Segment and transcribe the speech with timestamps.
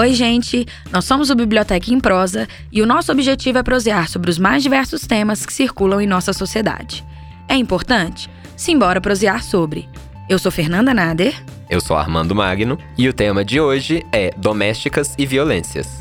[0.00, 0.66] Oi, gente!
[0.90, 4.62] Nós somos o Biblioteca em Prosa e o nosso objetivo é prosear sobre os mais
[4.62, 7.04] diversos temas que circulam em nossa sociedade.
[7.46, 8.30] É importante?
[8.56, 9.86] Simbora prosear sobre.
[10.26, 11.34] Eu sou Fernanda Nader.
[11.68, 16.00] Eu sou Armando Magno e o tema de hoje é Domésticas e Violências.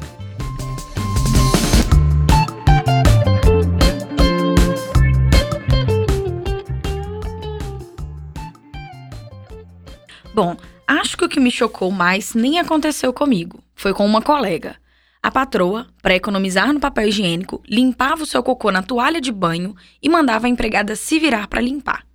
[10.33, 10.55] Bom,
[10.87, 13.61] acho que o que me chocou mais nem aconteceu comigo.
[13.79, 14.75] Foi com uma colega.
[15.23, 19.73] A patroa, para economizar no papel higiênico, limpava o seu cocô na toalha de banho
[20.03, 22.05] e mandava a empregada se virar para limpar.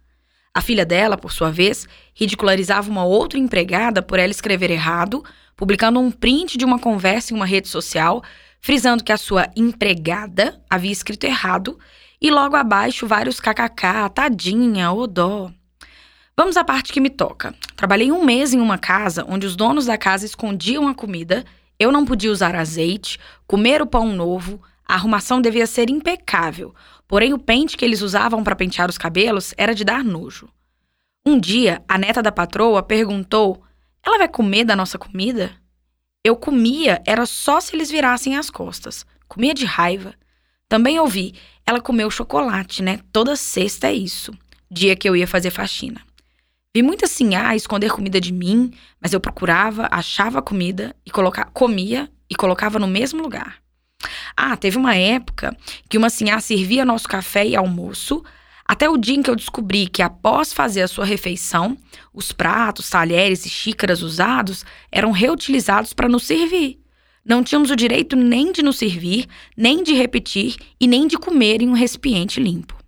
[0.52, 5.24] A filha dela, por sua vez, ridicularizava uma outra empregada por ela escrever errado,
[5.56, 8.22] publicando um print de uma conversa em uma rede social,
[8.60, 11.78] frisando que a sua empregada havia escrito errado
[12.20, 15.50] e logo abaixo vários kkk, tadinha, ô dó.
[16.36, 17.54] Vamos à parte que me toca.
[17.76, 21.44] Trabalhei um mês em uma casa onde os donos da casa escondiam a comida,
[21.78, 26.74] eu não podia usar azeite, comer o pão novo, a arrumação devia ser impecável,
[27.06, 30.48] porém o pente que eles usavam para pentear os cabelos era de dar nojo.
[31.24, 33.62] Um dia, a neta da patroa perguntou:
[34.04, 35.52] Ela vai comer da nossa comida?
[36.24, 39.06] Eu comia, era só se eles virassem as costas.
[39.28, 40.14] Comia de raiva.
[40.68, 42.98] Também ouvi: Ela comeu chocolate, né?
[43.12, 44.36] Toda sexta é isso.
[44.68, 46.00] Dia que eu ia fazer faxina.
[46.76, 52.10] Vi muita sinhá esconder comida de mim, mas eu procurava, achava comida e coloca, comia
[52.28, 53.58] e colocava no mesmo lugar.
[54.36, 55.56] Ah, teve uma época
[55.88, 58.24] que uma sinhá servia nosso café e almoço,
[58.66, 61.78] até o dia em que eu descobri que após fazer a sua refeição,
[62.12, 66.80] os pratos, talheres e xícaras usados eram reutilizados para nos servir.
[67.24, 71.62] Não tínhamos o direito nem de nos servir, nem de repetir e nem de comer
[71.62, 72.83] em um recipiente limpo.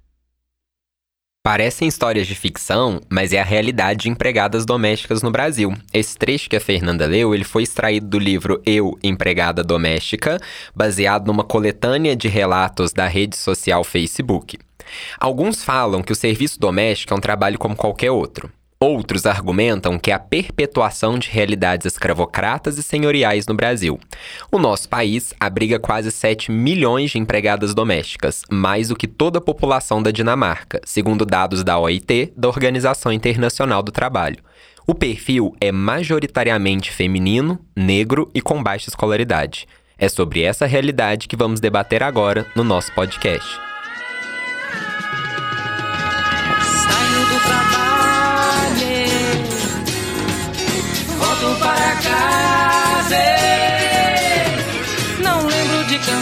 [1.47, 5.73] Parecem histórias de ficção, mas é a realidade de empregadas domésticas no Brasil.
[5.95, 10.41] Esse trecho que a Fernanda leu, ele foi extraído do livro Eu, Empregada Doméstica,
[10.75, 14.59] baseado numa coletânea de relatos da rede social Facebook.
[15.21, 18.51] Alguns falam que o serviço doméstico é um trabalho como qualquer outro.
[18.79, 23.99] Outros argumentam que é a perpetuação de realidades escravocratas e senhoriais no Brasil.
[24.53, 29.41] O nosso país abriga quase 7 milhões de empregadas domésticas, mais do que toda a
[29.41, 34.43] população da Dinamarca, segundo dados da OIT, da Organização Internacional do Trabalho.
[34.87, 39.67] O perfil é majoritariamente feminino, negro e com baixa escolaridade.
[39.99, 43.67] É sobre essa realidade que vamos debater agora no nosso podcast.
[47.47, 47.86] casa.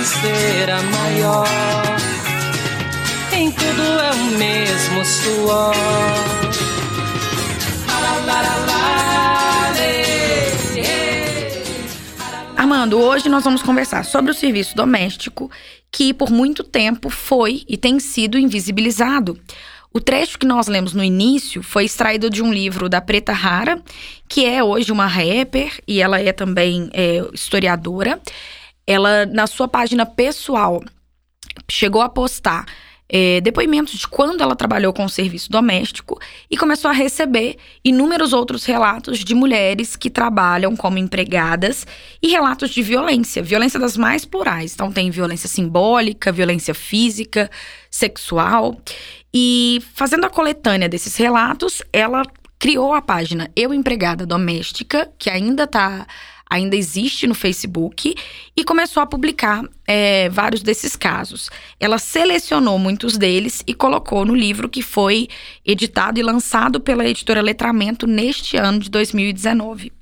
[0.04, 1.46] De canseira maior.
[3.32, 5.74] Em tudo é o mesmo suor.
[12.56, 15.50] Armando, hoje nós vamos conversar sobre o serviço doméstico
[15.90, 19.38] que por muito tempo foi e tem sido invisibilizado.
[19.92, 23.80] O trecho que nós lemos no início foi extraído de um livro da Preta Rara,
[24.28, 28.20] que é hoje uma rapper e ela é também é, historiadora.
[28.86, 30.82] Ela, na sua página pessoal,
[31.68, 32.66] chegou a postar
[33.08, 36.18] é, depoimentos de quando ela trabalhou com o serviço doméstico
[36.50, 41.86] e começou a receber inúmeros outros relatos de mulheres que trabalham como empregadas
[42.22, 44.74] e relatos de violência, violência das mais plurais.
[44.74, 47.50] Então, tem violência simbólica, violência física,
[47.90, 48.80] sexual.
[49.32, 52.22] E fazendo a coletânea desses relatos, ela
[52.58, 56.06] criou a página Eu Empregada Doméstica, que ainda tá
[56.54, 58.14] ainda existe no Facebook
[58.56, 61.50] e começou a publicar é, vários desses casos.
[61.80, 65.28] Ela selecionou muitos deles e colocou no livro que foi
[65.66, 69.92] editado e lançado pela editora Letramento neste ano de 2019.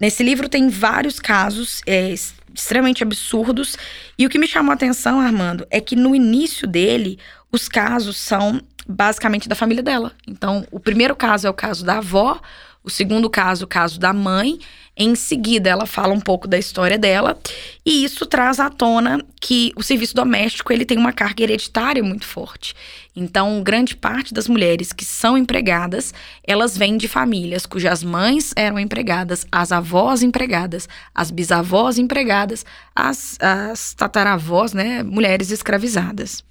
[0.00, 2.14] Nesse livro tem vários casos é,
[2.54, 3.76] extremamente absurdos
[4.18, 7.18] e o que me chamou a atenção, Armando, é que no início dele
[7.52, 10.12] os casos são basicamente da família dela.
[10.26, 12.40] Então, o primeiro caso é o caso da avó,
[12.82, 14.58] o segundo caso, o caso da mãe.
[14.96, 17.38] Em seguida, ela fala um pouco da história dela,
[17.86, 22.26] e isso traz à tona que o serviço doméstico ele tem uma carga hereditária muito
[22.26, 22.74] forte.
[23.16, 26.12] Então, grande parte das mulheres que são empregadas,
[26.46, 33.38] elas vêm de famílias cujas mães eram empregadas, as avós empregadas, as bisavós empregadas, as,
[33.40, 36.44] as tataravós, né, mulheres escravizadas.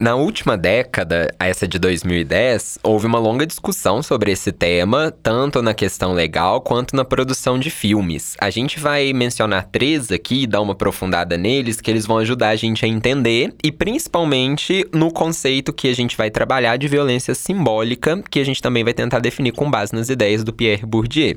[0.00, 5.74] Na última década, essa de 2010, houve uma longa discussão sobre esse tema, tanto na
[5.74, 8.34] questão legal quanto na produção de filmes.
[8.40, 12.48] A gente vai mencionar três aqui e dar uma aprofundada neles, que eles vão ajudar
[12.48, 17.34] a gente a entender, e principalmente no conceito que a gente vai trabalhar de violência
[17.34, 21.36] simbólica, que a gente também vai tentar definir com base nas ideias do Pierre Bourdieu.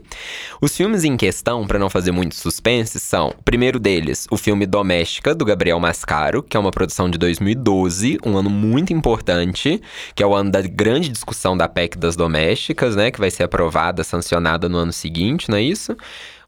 [0.61, 5.35] Os filmes em questão, para não fazer muito suspense, são, primeiro deles, o filme Doméstica,
[5.35, 9.81] do Gabriel Mascaro, que é uma produção de 2012, um ano muito importante,
[10.15, 13.11] que é o ano da grande discussão da PEC das domésticas, né?
[13.11, 15.97] Que vai ser aprovada, sancionada no ano seguinte, não é isso?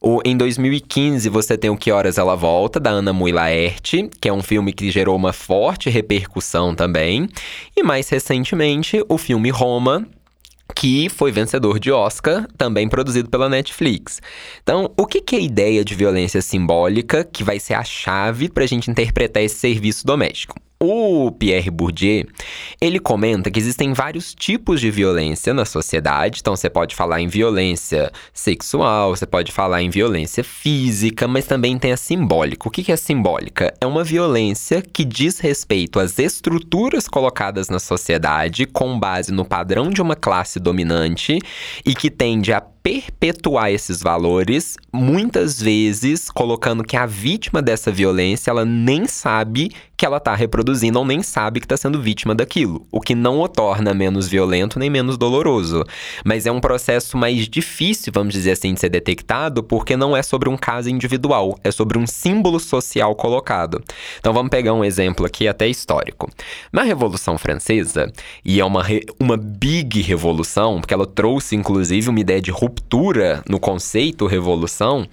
[0.08, 4.30] O, em 2015, você tem o Que Horas Ela Volta, da Ana Mui Laerte, que
[4.30, 7.28] é um filme que gerou uma forte repercussão também.
[7.76, 10.06] E mais recentemente, o filme Roma,
[10.76, 14.22] que foi vencedor de Oscar, também produzido pela Netflix.
[14.62, 18.64] Então, o que é a ideia de violência simbólica que vai ser a chave para
[18.64, 20.56] a gente interpretar esse serviço doméstico?
[20.78, 22.26] O Pierre Bourdieu,
[22.82, 26.40] ele comenta que existem vários tipos de violência na sociedade.
[26.42, 31.80] Então você pode falar em violência sexual, você pode falar em violência física, mas também
[31.80, 32.68] tem a simbólica.
[32.68, 33.74] O que é simbólica?
[33.80, 39.90] É uma violência que diz respeito às estruturas colocadas na sociedade com base no padrão
[39.90, 41.40] de uma classe dominante
[41.86, 48.52] e que tende a perpetuar esses valores, muitas vezes colocando que a vítima dessa violência,
[48.52, 52.86] ela nem sabe que ela está reproduzindo ou nem sabe que está sendo vítima daquilo,
[52.92, 55.84] o que não o torna menos violento nem menos doloroso.
[56.24, 60.22] Mas é um processo mais difícil, vamos dizer assim, de ser detectado, porque não é
[60.22, 63.82] sobre um caso individual, é sobre um símbolo social colocado.
[64.20, 66.30] Então vamos pegar um exemplo aqui até histórico.
[66.72, 68.12] Na Revolução Francesa,
[68.44, 68.86] e é uma,
[69.20, 75.08] uma big revolução, porque ela trouxe inclusive uma ideia de ruptura ruptura no conceito revolução,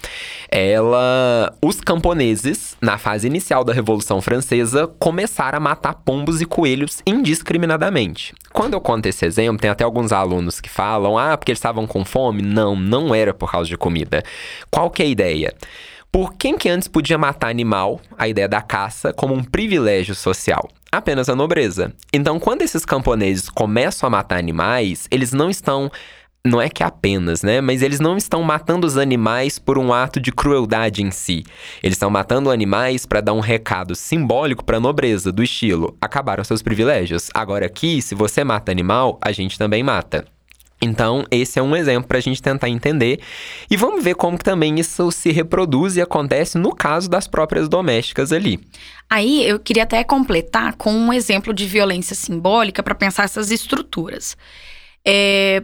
[0.51, 7.01] ela os camponeses, na fase inicial da Revolução Francesa, começaram a matar pombos e coelhos
[7.07, 8.35] indiscriminadamente.
[8.53, 11.87] Quando eu conto esse exemplo, tem até alguns alunos que falam: "Ah, porque eles estavam
[11.87, 12.43] com fome".
[12.43, 14.23] Não, não era por causa de comida.
[14.71, 15.55] Qual que é a ideia?
[16.11, 20.69] Por quem que antes podia matar animal, a ideia da caça, como um privilégio social?
[20.91, 21.95] Apenas a nobreza.
[22.13, 25.91] Então, quando esses camponeses começam a matar animais, eles não estão
[26.45, 27.61] não é que apenas, né?
[27.61, 31.45] Mas eles não estão matando os animais por um ato de crueldade em si.
[31.83, 36.43] Eles estão matando animais para dar um recado simbólico para a nobreza, do estilo: acabaram
[36.43, 37.31] seus privilégios.
[37.33, 40.27] Agora aqui, se você mata animal, a gente também mata.
[40.85, 43.21] Então, esse é um exemplo para a gente tentar entender.
[43.71, 47.69] E vamos ver como que também isso se reproduz e acontece no caso das próprias
[47.69, 48.59] domésticas ali.
[49.09, 54.37] Aí eu queria até completar com um exemplo de violência simbólica para pensar essas estruturas.
[55.07, 55.63] É,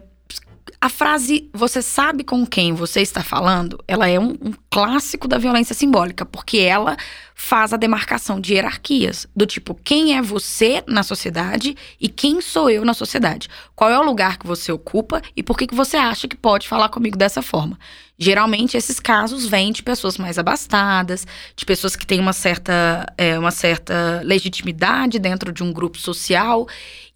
[0.81, 5.39] a frase você sabe com quem você está falando, ela é um, um, clássico da
[5.39, 6.97] violência simbólica, porque ela
[7.35, 12.71] faz a demarcação de hierarquias, do tipo quem é você na sociedade e quem sou
[12.71, 13.49] eu na sociedade.
[13.75, 16.69] Qual é o lugar que você ocupa e por que, que você acha que pode
[16.69, 17.79] falar comigo dessa forma.
[18.19, 21.25] Geralmente esses casos vêm de pessoas mais abastadas,
[21.55, 26.67] de pessoas que têm uma certa, é, uma certa legitimidade dentro de um grupo social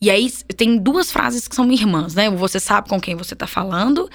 [0.00, 2.30] e aí tem duas frases que são irmãs, né?
[2.30, 4.08] Você sabe com quem você está falando.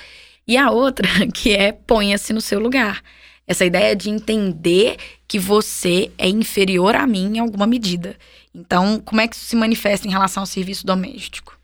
[0.48, 3.02] E a outra, que é ponha-se no seu lugar.
[3.46, 4.98] Essa ideia de entender
[5.28, 8.18] que você é inferior a mim em alguma medida.
[8.54, 11.57] Então, como é que isso se manifesta em relação ao serviço doméstico?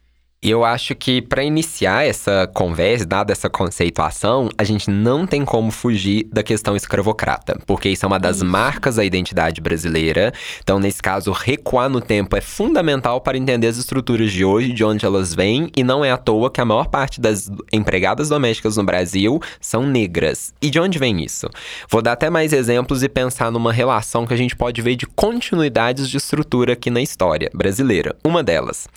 [0.43, 5.45] E eu acho que para iniciar essa conversa, dada essa conceituação, a gente não tem
[5.45, 10.33] como fugir da questão escravocrata, porque isso é uma das marcas da identidade brasileira.
[10.61, 14.83] Então, nesse caso, recuar no tempo é fundamental para entender as estruturas de hoje, de
[14.83, 18.75] onde elas vêm, e não é à toa que a maior parte das empregadas domésticas
[18.75, 20.53] no Brasil são negras.
[20.61, 21.47] E de onde vem isso?
[21.89, 25.05] Vou dar até mais exemplos e pensar numa relação que a gente pode ver de
[25.05, 28.13] continuidades de estrutura aqui na história brasileira.
[28.25, 28.89] Uma delas.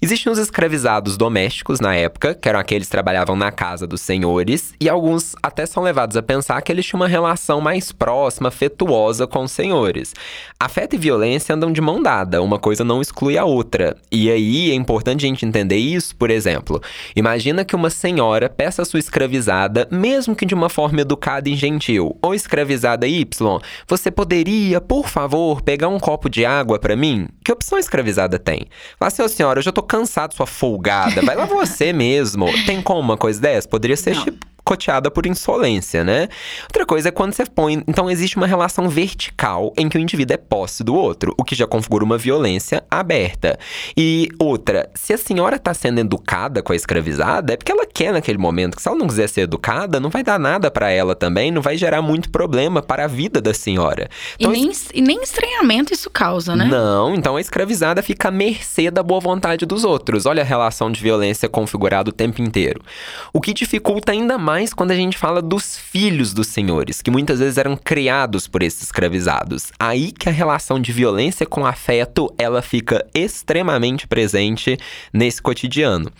[0.00, 4.00] Existem os escravizados escravizados domésticos na época, que eram aqueles que trabalhavam na casa dos
[4.00, 8.48] senhores, e alguns até são levados a pensar que eles tinham uma relação mais próxima,
[8.48, 10.14] afetuosa com os senhores.
[10.60, 13.96] Afeto e violência andam de mão dada, uma coisa não exclui a outra.
[14.12, 16.80] E aí é importante a gente entender isso, por exemplo.
[17.16, 21.56] Imagina que uma senhora peça a sua escravizada, mesmo que de uma forma educada e
[21.56, 27.26] gentil, ou escravizada Y, você poderia, por favor, pegar um copo de água para mim?
[27.46, 28.66] Que opção escravizada tem?
[28.98, 31.22] Fala assim, ô senhora, eu já tô cansado sua folga folgada.
[31.22, 32.46] Vai lá você mesmo.
[32.66, 33.68] Tem como uma coisa dessa?
[33.68, 34.24] Poderia ser não.
[34.24, 36.28] tipo chicoteada por insolência, né?
[36.64, 37.84] Outra coisa é quando você põe.
[37.86, 41.54] Então, existe uma relação vertical em que o indivíduo é posse do outro, o que
[41.54, 43.58] já configura uma violência aberta.
[43.96, 48.12] E outra, se a senhora está sendo educada com a escravizada, é porque ela quer
[48.12, 48.76] naquele momento.
[48.76, 51.62] Que se ela não quiser ser educada, não vai dar nada para ela também, não
[51.62, 54.08] vai gerar muito problema para a vida da senhora.
[54.38, 56.64] Então, e, nem, e nem estranhamento isso causa, né?
[56.64, 60.26] Não, então a escravizada fica à mercê da boa vontade dos outros.
[60.26, 62.80] Olha a relação de violência configurada o tempo inteiro.
[63.32, 67.38] O que dificulta ainda mais quando a gente fala dos filhos dos senhores, que muitas
[67.38, 69.72] vezes eram criados por esses escravizados.
[69.78, 74.78] Aí que a relação de violência com afeto, ela fica extremamente presente
[75.12, 76.10] nesse cotidiano.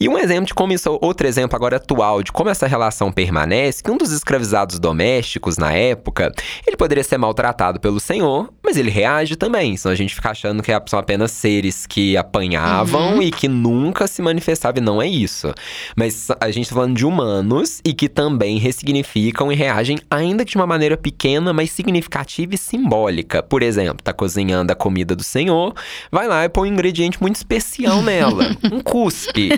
[0.00, 3.82] E um exemplo de como isso, outro exemplo agora atual de como essa relação permanece,
[3.82, 6.32] que um dos escravizados domésticos na época,
[6.66, 9.76] ele poderia ser maltratado pelo senhor, mas ele reage também.
[9.76, 13.22] Senão a gente fica achando que são apenas seres que apanhavam uhum.
[13.22, 15.52] e que nunca se manifestavam, e não é isso.
[15.96, 20.52] Mas a gente tá falando de humanos e que também ressignificam e reagem, ainda que
[20.52, 23.42] de uma maneira pequena, mas significativa e simbólica.
[23.42, 25.74] Por exemplo, tá cozinhando a comida do senhor,
[26.10, 29.50] vai lá e põe um ingrediente muito especial nela, um cuspe.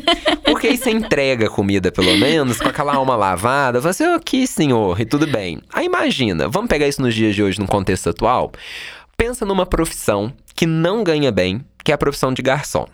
[0.44, 4.46] Porque aí você entrega a comida, pelo menos, com aquela alma lavada, fala assim, aqui,
[4.46, 5.60] senhor, e tudo bem.
[5.72, 8.50] Aí imagina, vamos pegar isso nos dias de hoje, no contexto atual?
[9.16, 12.86] Pensa numa profissão que não ganha bem, que é a profissão de garçom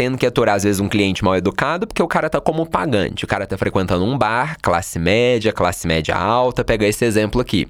[0.00, 3.26] tendo que aturar, às vezes, um cliente mal educado, porque o cara tá como pagante.
[3.26, 7.68] O cara tá frequentando um bar, classe média, classe média alta, pega esse exemplo aqui.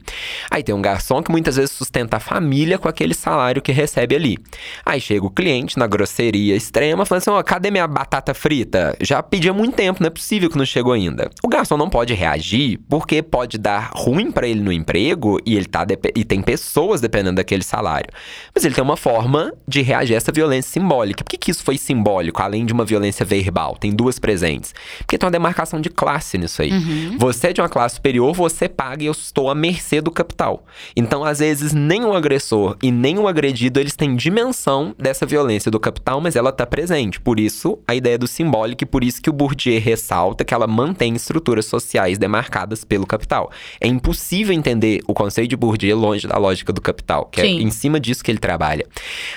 [0.48, 4.14] Aí tem um garçom que muitas vezes sustenta a família com aquele salário que recebe
[4.14, 4.38] ali.
[4.86, 8.96] Aí chega o cliente na grosseria extrema, falando assim: ó, oh, cadê minha batata frita?
[9.00, 11.28] Já pedi há muito tempo, não é possível que não chegou ainda.
[11.42, 15.66] O garçom não pode reagir, porque pode dar ruim para ele no emprego e ele
[15.66, 15.84] tá
[16.14, 18.08] e tem pessoas dependendo daquele salário.
[18.54, 21.24] Mas ele tem uma forma de reagir a essa violência simbólica.
[21.24, 22.19] Por que, que isso foi simbólico?
[22.20, 23.76] Simbólico, além de uma violência verbal.
[23.76, 24.74] Tem duas presentes.
[24.98, 26.72] Porque tem uma demarcação de classe nisso aí.
[26.72, 27.16] Uhum.
[27.18, 30.64] Você é de uma classe superior, você paga e eu estou à mercê do capital.
[30.94, 35.70] Então, às vezes, nem o agressor e nem o agredido, eles têm dimensão dessa violência
[35.70, 37.20] do capital, mas ela está presente.
[37.20, 40.66] Por isso, a ideia do simbólico e por isso que o Bourdieu ressalta que ela
[40.66, 43.50] mantém estruturas sociais demarcadas pelo capital.
[43.80, 47.58] É impossível entender o conceito de Bourdieu longe da lógica do capital, que é Sim.
[47.58, 48.86] é em cima disso que ele trabalha.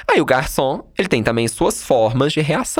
[0.07, 2.72] Aí o garçom, ele tem também suas formas de reação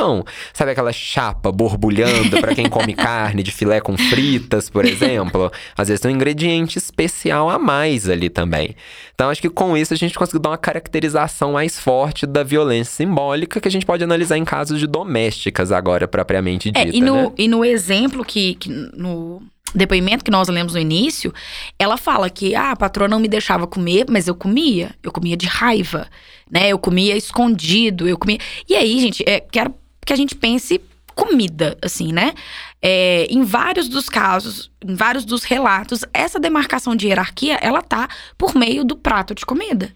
[0.53, 5.51] Sabe aquela chapa borbulhando para quem come carne de filé com fritas, por exemplo?
[5.77, 8.75] Às vezes tem um ingrediente especial a mais ali também.
[9.13, 12.93] Então acho que com isso a gente conseguiu dar uma caracterização mais forte da violência
[12.93, 17.01] simbólica que a gente pode analisar em casos de domésticas agora propriamente dita, é, e
[17.01, 17.31] no, né?
[17.37, 19.41] E no exemplo que, que no
[19.75, 21.33] depoimento que nós lemos no início,
[21.79, 24.93] ela fala que ah, a patroa não me deixava comer, mas eu comia.
[25.01, 26.07] Eu comia de raiva,
[26.49, 26.69] né?
[26.69, 28.37] Eu comia escondido, eu comia.
[28.67, 29.73] E aí, gente, é, quero
[30.05, 30.81] que a gente pense
[31.15, 32.33] comida, assim, né?
[32.81, 38.07] É, em vários dos casos, em vários dos relatos, essa demarcação de hierarquia, ela tá
[38.37, 39.93] por meio do prato de comida.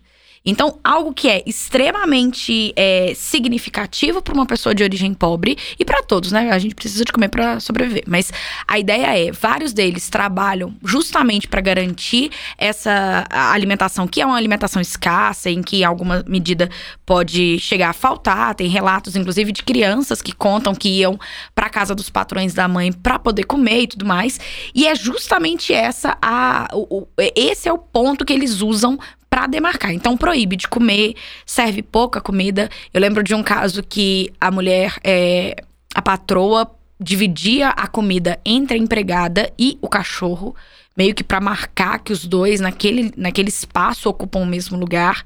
[0.47, 6.01] Então, algo que é extremamente é, significativo para uma pessoa de origem pobre e para
[6.01, 6.51] todos, né?
[6.51, 8.05] A gente precisa de comer para sobreviver.
[8.07, 8.31] Mas
[8.65, 14.81] a ideia é, vários deles trabalham justamente para garantir essa alimentação, que é uma alimentação
[14.81, 16.69] escassa, em que alguma medida
[17.05, 18.55] pode chegar a faltar.
[18.55, 21.19] Tem relatos, inclusive, de crianças que contam que iam
[21.53, 24.39] para casa dos patrões da mãe para poder comer e tudo mais.
[24.73, 28.97] E é justamente essa a, o, esse é o ponto que eles usam
[29.37, 29.93] para demarcar.
[29.93, 31.13] Então proíbe de comer,
[31.45, 32.67] serve pouca comida.
[32.91, 35.63] Eu lembro de um caso que a mulher, é,
[35.93, 40.55] a patroa, dividia a comida entre a empregada e o cachorro,
[40.97, 45.23] meio que para marcar que os dois naquele, naquele espaço ocupam o mesmo lugar.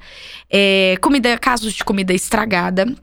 [0.49, 2.93] É, comida, casos de comida estragada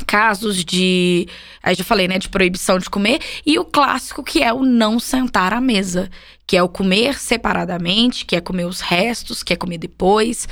[0.00, 1.26] casos de,
[1.62, 4.98] aí já falei, né, de proibição de comer e o clássico que é o não
[4.98, 6.10] sentar à mesa,
[6.46, 10.48] que é o comer separadamente, que é comer os restos, que é comer depois.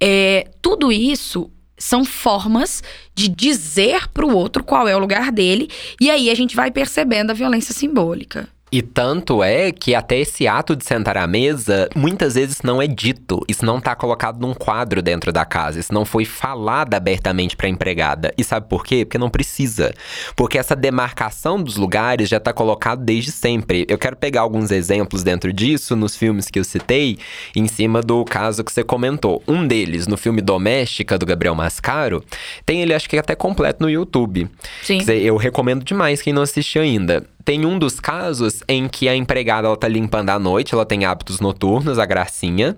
[0.00, 2.82] É, tudo isso são formas
[3.14, 5.68] de dizer para o outro qual é o lugar dele
[6.00, 8.48] e aí a gente vai percebendo a violência simbólica.
[8.70, 12.86] E tanto é que até esse ato de sentar à mesa muitas vezes não é
[12.88, 13.40] dito.
[13.46, 15.78] Isso não está colocado num quadro dentro da casa.
[15.78, 18.32] Isso não foi falado abertamente para a empregada.
[18.36, 19.04] E sabe por quê?
[19.04, 19.94] Porque não precisa.
[20.34, 23.86] Porque essa demarcação dos lugares já está colocado desde sempre.
[23.88, 27.18] Eu quero pegar alguns exemplos dentro disso nos filmes que eu citei,
[27.54, 29.42] em cima do caso que você comentou.
[29.46, 32.24] Um deles, no filme Doméstica do Gabriel Mascaro,
[32.64, 34.50] tem ele acho que até completo no YouTube.
[34.82, 34.98] Sim.
[35.08, 39.68] Eu recomendo demais quem não assistiu ainda Tem um dos casos em que a empregada
[39.68, 42.76] ela tá limpando à noite, ela tem hábitos noturnos, a Gracinha,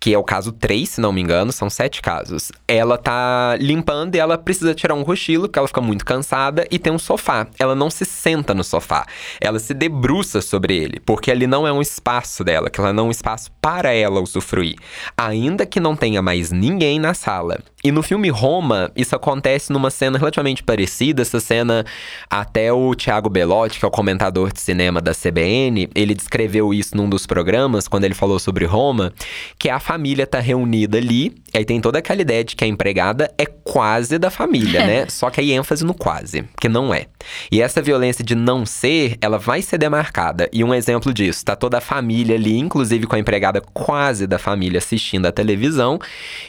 [0.00, 2.50] que é o caso 3, se não me engano, são sete casos.
[2.66, 6.78] Ela tá limpando e ela precisa tirar um cochilo, porque ela fica muito cansada, e
[6.78, 7.46] tem um sofá.
[7.58, 9.04] Ela não se senta no sofá,
[9.38, 13.04] ela se debruça sobre ele, porque ali não é um espaço dela, que ela não
[13.04, 14.76] é um espaço para ela usufruir.
[15.14, 17.58] Ainda que não tenha mais ninguém na sala.
[17.86, 21.22] E no filme Roma, isso acontece numa cena relativamente parecida.
[21.22, 21.86] Essa cena,
[22.28, 26.96] até o Thiago Belotti, que é o comentador de cinema da CBN, ele descreveu isso
[26.96, 29.12] num dos programas, quando ele falou sobre Roma,
[29.56, 32.66] que a família tá reunida ali, e aí tem toda aquela ideia de que a
[32.66, 35.06] empregada é quase da família, né?
[35.08, 37.06] Só que aí ênfase no quase, que não é.
[37.52, 40.48] E essa violência de não ser, ela vai ser demarcada.
[40.52, 44.40] E um exemplo disso, tá toda a família ali, inclusive com a empregada quase da
[44.40, 46.00] família assistindo a televisão.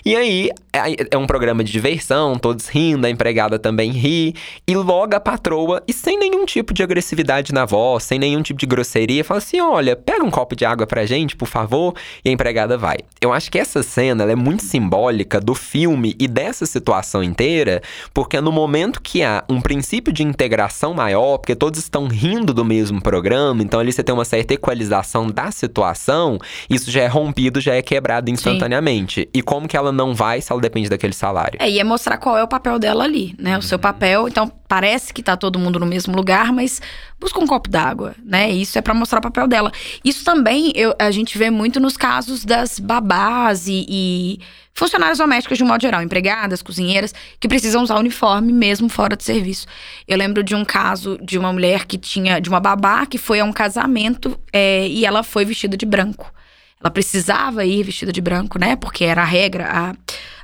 [0.03, 4.33] E aí é, é um programa de diversão, todos rindo, a empregada também ri,
[4.65, 8.57] e logo a patroa, e sem nenhum tipo de agressividade na voz, sem nenhum tipo
[8.57, 11.93] de grosseria, fala assim: olha, pega um copo de água pra gente, por favor,
[12.23, 12.97] e a empregada vai.
[13.19, 17.81] Eu acho que essa cena é muito simbólica do filme e dessa situação inteira,
[18.13, 22.63] porque no momento que há um princípio de integração maior, porque todos estão rindo do
[22.63, 27.59] mesmo programa, então ali você tem uma certa equalização da situação, isso já é rompido,
[27.59, 29.21] já é quebrado instantaneamente.
[29.21, 29.27] Sim.
[29.33, 31.57] E como que ela não vai se ela depende daquele salário.
[31.61, 33.53] É, e é mostrar qual é o papel dela ali, né?
[33.53, 33.61] O uhum.
[33.61, 34.27] seu papel.
[34.27, 36.81] Então, parece que tá todo mundo no mesmo lugar, mas
[37.19, 38.49] busca um copo d'água, né?
[38.49, 39.71] Isso é para mostrar o papel dela.
[40.03, 44.39] Isso também eu, a gente vê muito nos casos das babás e, e
[44.73, 49.23] funcionárias domésticas de um modo geral, empregadas, cozinheiras, que precisam usar uniforme mesmo fora de
[49.23, 49.65] serviço.
[50.07, 53.39] Eu lembro de um caso de uma mulher que tinha, de uma babá que foi
[53.39, 56.31] a um casamento é, e ela foi vestida de branco.
[56.79, 58.75] Ela precisava ir vestida de branco, né?
[58.75, 59.95] Porque era a regra, a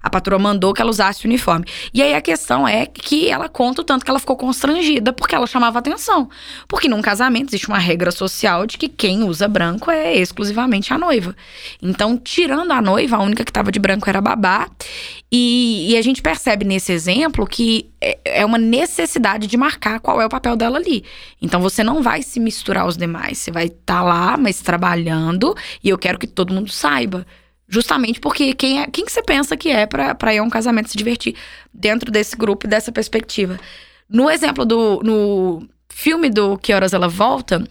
[0.03, 1.65] a patroa mandou que ela usasse o uniforme.
[1.93, 5.33] E aí a questão é que ela conta o tanto que ela ficou constrangida porque
[5.33, 6.29] ela chamava atenção.
[6.67, 10.97] Porque num casamento existe uma regra social de que quem usa branco é exclusivamente a
[10.97, 11.33] noiva.
[11.81, 14.69] Então, tirando a noiva, a única que estava de branco era a babá.
[15.31, 20.21] E, e, a gente percebe nesse exemplo que é, é uma necessidade de marcar qual
[20.21, 21.03] é o papel dela ali.
[21.41, 23.37] Então você não vai se misturar aos demais.
[23.37, 27.25] Você vai estar tá lá, mas trabalhando, e eu quero que todo mundo saiba.
[27.73, 30.89] Justamente porque quem, é, quem que você pensa que é para ir a um casamento
[30.89, 31.35] se divertir
[31.73, 33.59] dentro desse grupo dessa perspectiva?
[34.07, 35.01] No exemplo do.
[35.01, 37.67] No filme do Que Horas Ela Volta,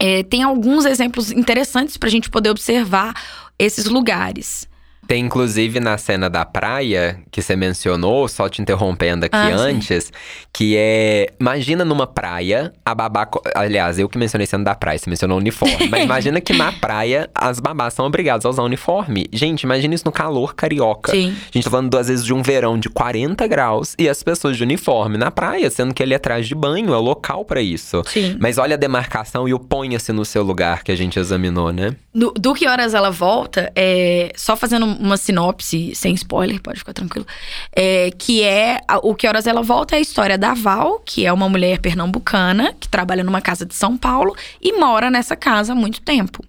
[0.00, 3.12] é, tem alguns exemplos interessantes para a gente poder observar
[3.58, 4.66] esses lugares.
[5.06, 10.04] Tem inclusive na cena da praia, que você mencionou, só te interrompendo aqui ah, antes,
[10.04, 10.12] sim.
[10.52, 11.28] que é.
[11.40, 13.28] Imagina numa praia, a babá.
[13.54, 15.88] Aliás, eu que mencionei cena da praia, você mencionou uniforme.
[15.88, 19.26] mas imagina que na praia as babás são obrigadas a usar uniforme.
[19.32, 21.12] Gente, imagina isso no calor carioca.
[21.12, 21.28] Sim.
[21.30, 24.56] A gente tá falando, às vezes, de um verão de 40 graus e as pessoas
[24.56, 27.60] de uniforme na praia, sendo que ele é atrás de banho, é o local para
[27.60, 28.02] isso.
[28.06, 28.36] Sim.
[28.40, 31.94] Mas olha a demarcação e o ponha-se no seu lugar que a gente examinou, né?
[32.14, 36.92] Do, do que horas ela volta, é, só fazendo uma sinopse, sem spoiler, pode ficar
[36.92, 37.26] tranquilo.
[37.74, 41.32] É, que é o que horas ela volta é a história da Val, que é
[41.32, 45.76] uma mulher pernambucana que trabalha numa casa de São Paulo e mora nessa casa há
[45.76, 46.44] muito tempo.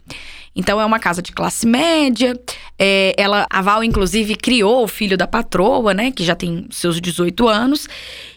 [0.56, 2.40] Então é uma casa de classe média.
[2.80, 6.12] É, ela, a Val, inclusive, criou o filho da patroa, né?
[6.12, 7.90] Que já tem seus 18 anos.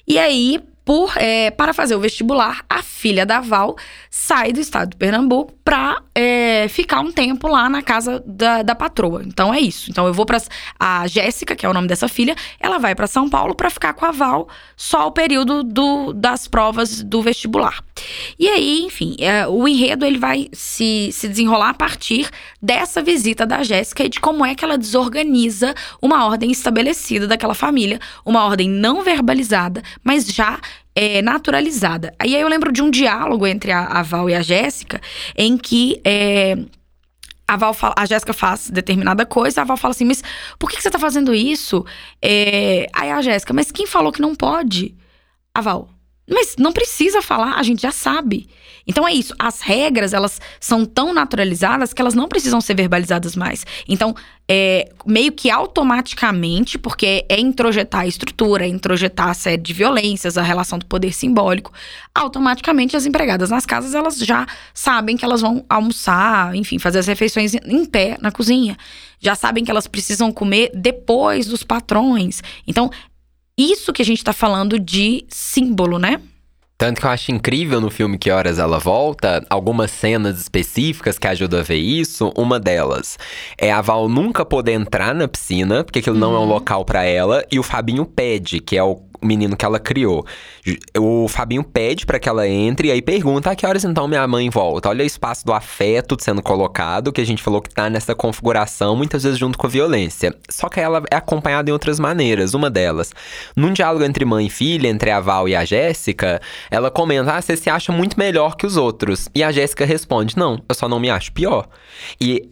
[0.06, 3.76] E aí, por, é, para fazer o vestibular, a filha da Val
[4.10, 8.74] sai do estado de Pernambuco para é, ficar um tempo lá na casa da, da
[8.74, 9.22] patroa.
[9.22, 9.90] Então é isso.
[9.90, 10.38] Então eu vou para
[10.80, 13.92] a Jéssica, que é o nome dessa filha, ela vai para São Paulo para ficar
[13.92, 14.48] com a Val
[14.78, 17.84] só o período do, das provas do vestibular.
[18.38, 22.28] E aí, enfim, é, o enredo ele vai se, se desenrolar a partir
[22.60, 27.54] dessa visita da Jéssica e de como é que ela desorganiza uma ordem estabelecida daquela
[27.54, 30.60] família, uma ordem não verbalizada, mas já
[30.94, 32.12] é, naturalizada.
[32.18, 35.00] Aí eu lembro de um diálogo entre a, a Val e a Jéssica,
[35.36, 36.56] em que é,
[37.48, 40.22] a Val fala, a Jéssica faz determinada coisa, a Val fala assim, mas
[40.58, 41.84] por que, você tá fazendo isso?
[42.20, 44.94] É, aí a Jéssica, mas quem falou que não pode?
[45.54, 45.88] A Val,
[46.28, 48.48] mas não precisa falar, a gente já sabe.
[48.86, 53.36] Então é isso, as regras, elas são tão naturalizadas que elas não precisam ser verbalizadas
[53.36, 53.66] mais.
[53.86, 54.14] Então,
[54.50, 60.38] é, meio que automaticamente, porque é introjetar a estrutura, é introjetar a série de violências,
[60.38, 61.70] a relação do poder simbólico,
[62.14, 67.06] automaticamente as empregadas nas casas, elas já sabem que elas vão almoçar, enfim, fazer as
[67.06, 68.74] refeições em pé na cozinha.
[69.20, 72.42] Já sabem que elas precisam comer depois dos patrões.
[72.66, 72.90] Então,
[73.58, 76.20] isso que a gente tá falando de símbolo, né?
[76.78, 81.26] Tanto que eu acho incrível no filme Que Horas Ela Volta, algumas cenas específicas que
[81.26, 82.32] ajudam a ver isso.
[82.36, 83.18] Uma delas
[83.58, 86.20] é a Val nunca poder entrar na piscina, porque aquilo uhum.
[86.20, 86.48] não é um uhum.
[86.50, 90.24] local para ela, e o Fabinho pede, que é o, menino que ela criou.
[90.98, 94.26] O Fabinho pede para que ela entre e aí pergunta: a que horas então minha
[94.26, 94.88] mãe volta?
[94.88, 98.96] Olha o espaço do afeto sendo colocado, que a gente falou que tá nessa configuração,
[98.96, 100.34] muitas vezes junto com a violência.
[100.50, 102.54] Só que ela é acompanhada em outras maneiras.
[102.54, 103.12] Uma delas,
[103.54, 107.40] num diálogo entre mãe e filha, entre a Val e a Jéssica, ela comenta: ah,
[107.40, 109.28] você se acha muito melhor que os outros.
[109.34, 111.68] E a Jéssica responde: não, eu só não me acho pior.
[112.20, 112.48] E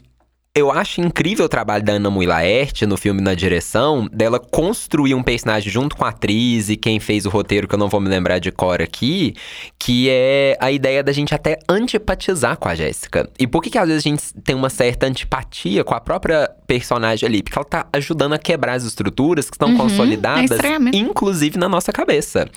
[0.57, 5.15] eu acho incrível o trabalho da Ana Mui Laerte no filme na direção, dela construir
[5.15, 8.01] um personagem junto com a atriz e quem fez o roteiro, que eu não vou
[8.01, 9.35] me lembrar de cor aqui,
[9.79, 13.29] que é a ideia da gente até antipatizar com a Jéssica.
[13.39, 16.51] E por que, que às vezes a gente tem uma certa antipatia com a própria
[16.67, 17.43] personagem ali?
[17.43, 21.69] Porque ela tá ajudando a quebrar as estruturas que estão uhum, consolidadas, é inclusive na
[21.69, 22.49] nossa cabeça.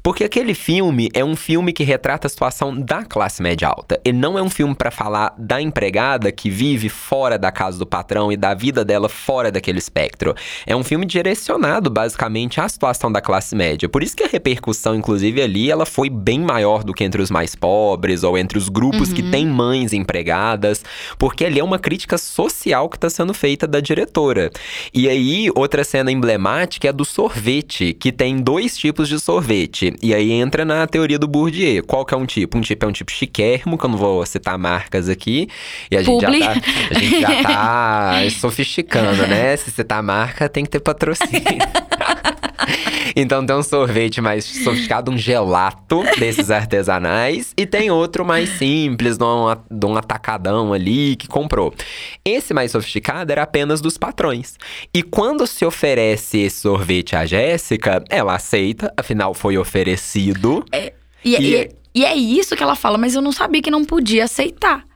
[0.00, 4.00] Porque aquele filme é um filme que retrata a situação da classe média alta.
[4.04, 7.78] E não é um filme para falar da empregada que vive fora da da casa
[7.78, 10.34] do patrão e da vida dela fora daquele espectro.
[10.66, 13.88] É um filme direcionado basicamente à situação da classe média.
[13.88, 17.30] Por isso que a repercussão, inclusive ali, ela foi bem maior do que entre os
[17.30, 19.14] mais pobres ou entre os grupos uhum.
[19.14, 20.84] que têm mães empregadas,
[21.18, 24.50] porque ali é uma crítica social que está sendo feita da diretora.
[24.92, 29.94] E aí, outra cena emblemática é a do sorvete, que tem dois tipos de sorvete.
[30.02, 31.82] E aí entra na teoria do Bourdieu.
[31.84, 32.58] Qual que é um tipo?
[32.58, 35.48] Um tipo é um tipo chiquérrimo, que eu não vou citar marcas aqui.
[35.90, 36.40] E a gente Publi.
[36.40, 39.56] já tá, a gente já tá sofisticando, né?
[39.56, 41.42] Se você tá marca, tem que ter patrocínio.
[43.16, 47.52] então tem um sorvete mais sofisticado, um gelato desses artesanais.
[47.56, 51.74] E tem outro mais simples, de um, de um atacadão ali que comprou.
[52.24, 54.56] Esse mais sofisticado era apenas dos patrões.
[54.92, 60.64] E quando se oferece esse sorvete à Jéssica, ela aceita, afinal foi oferecido.
[60.72, 60.92] É,
[61.24, 63.84] e, e, e, e é isso que ela fala, mas eu não sabia que não
[63.84, 64.87] podia aceitar.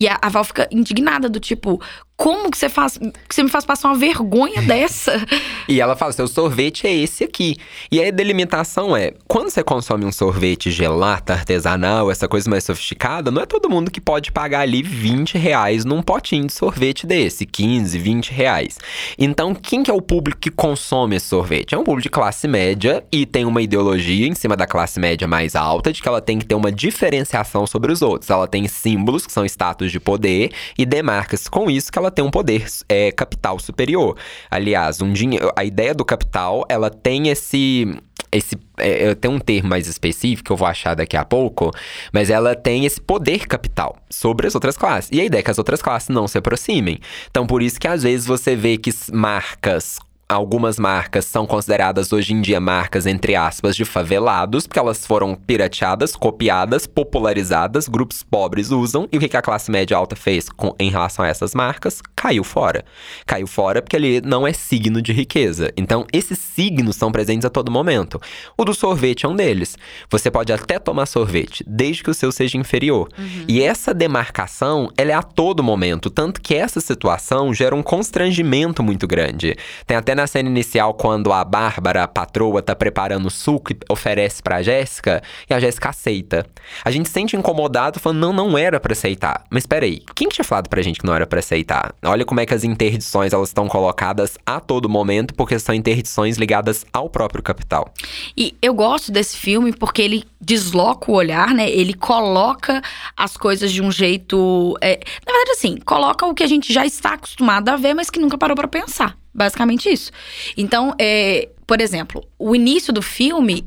[0.00, 1.80] E a, a Val fica indignada, do tipo,
[2.18, 5.24] como que você faz, que você me faz passar uma vergonha dessa?
[5.68, 7.56] e ela fala, seu sorvete é esse aqui.
[7.92, 13.30] E a delimitação é, quando você consome um sorvete gelato, artesanal, essa coisa mais sofisticada,
[13.30, 17.46] não é todo mundo que pode pagar ali 20 reais num potinho de sorvete desse,
[17.46, 18.78] 15, 20 reais.
[19.16, 21.74] Então, quem que é o público que consome esse sorvete?
[21.74, 25.28] É um público de classe média e tem uma ideologia em cima da classe média
[25.28, 28.28] mais alta de que ela tem que ter uma diferenciação sobre os outros.
[28.28, 32.10] Ela tem símbolos, que são status de poder, e demarca-se com isso que ela ela
[32.10, 34.16] tem um poder é, capital superior.
[34.50, 37.86] Aliás, um dinheiro, a ideia do capital, ela tem esse
[38.30, 41.70] esse é, tem um termo mais específico que eu vou achar daqui a pouco,
[42.12, 45.10] mas ela tem esse poder capital sobre as outras classes.
[45.12, 46.98] E a ideia é que as outras classes não se aproximem.
[47.30, 49.98] Então, por isso que às vezes você vê que marcas
[50.30, 55.34] Algumas marcas são consideradas hoje em dia marcas, entre aspas, de favelados, porque elas foram
[55.34, 59.08] pirateadas, copiadas, popularizadas, grupos pobres usam.
[59.10, 62.02] E o que a classe média alta fez com, em relação a essas marcas?
[62.14, 62.84] Caiu fora.
[63.24, 65.72] Caiu fora porque ele não é signo de riqueza.
[65.78, 68.20] Então, esses signos são presentes a todo momento.
[68.54, 69.78] O do sorvete é um deles.
[70.10, 73.08] Você pode até tomar sorvete, desde que o seu seja inferior.
[73.16, 73.44] Uhum.
[73.48, 76.10] E essa demarcação, ela é a todo momento.
[76.10, 79.56] Tanto que essa situação gera um constrangimento muito grande.
[79.86, 83.78] Tem até na cena inicial, quando a Bárbara, a patroa, tá preparando o suco e
[83.88, 86.44] oferece pra Jéssica, e a Jéssica aceita.
[86.84, 89.44] A gente se sente incomodado falando, não, não era para aceitar.
[89.48, 91.94] Mas peraí, quem que tinha falado pra gente que não era para aceitar?
[92.04, 96.36] Olha como é que as interdições, elas estão colocadas a todo momento, porque são interdições
[96.36, 97.92] ligadas ao próprio capital.
[98.36, 101.70] E eu gosto desse filme porque ele desloca o olhar, né?
[101.70, 102.82] Ele coloca
[103.16, 104.76] as coisas de um jeito...
[104.80, 108.10] É, na verdade, assim, coloca o que a gente já está acostumado a ver, mas
[108.10, 109.16] que nunca parou para pensar.
[109.38, 110.10] Basicamente isso.
[110.56, 113.64] Então, é, por exemplo, o início do filme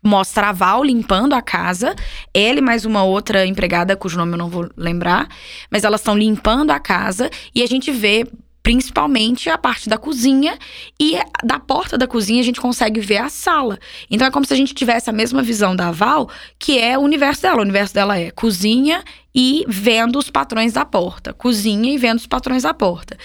[0.00, 1.96] mostra a Val limpando a casa,
[2.32, 5.26] ela e mais uma outra empregada, cujo nome eu não vou lembrar,
[5.68, 8.24] mas elas estão limpando a casa e a gente vê
[8.62, 10.56] principalmente a parte da cozinha
[11.00, 13.76] e da porta da cozinha a gente consegue ver a sala.
[14.08, 17.00] Então é como se a gente tivesse a mesma visão da Val, que é o
[17.00, 17.58] universo dela.
[17.58, 19.02] O universo dela é cozinha
[19.40, 23.16] e vendo os patrões da porta, cozinha e vendo os patrões da porta.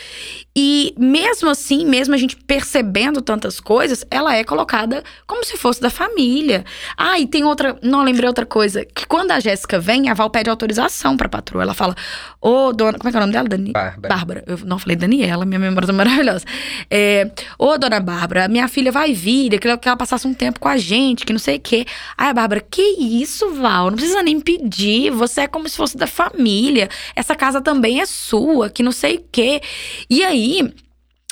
[0.55, 5.81] E mesmo assim, mesmo a gente percebendo tantas coisas, ela é colocada como se fosse
[5.81, 6.63] da família.
[6.95, 10.29] Ah, e tem outra, não lembrei outra coisa, que quando a Jéssica vem, a Val
[10.29, 11.63] pede autorização pra patroa.
[11.63, 11.95] Ela fala:
[12.39, 13.49] "Ô, dona, como é que é o nome dela?
[13.49, 13.71] Dani...
[13.71, 14.15] Bárbara.
[14.15, 14.43] Bárbara.
[14.45, 16.45] Eu não falei Daniela, minha memória tá maravilhosa.
[16.91, 20.59] É, Ô, dona Bárbara, minha filha vai vir, eu queria que ela passasse um tempo
[20.59, 21.87] com a gente, que não sei o quê.
[22.15, 23.89] Aí a Bárbara: "Que isso, Val?
[23.89, 26.89] Não precisa nem pedir, você é como se fosse da família.
[27.15, 29.61] Essa casa também é sua, que não sei o quê.
[30.09, 30.73] E aí,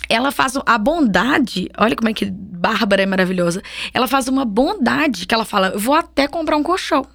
[0.09, 1.69] ela faz a bondade.
[1.77, 3.61] Olha como é que Bárbara é maravilhosa.
[3.93, 7.05] Ela faz uma bondade que ela fala: eu vou até comprar um colchão.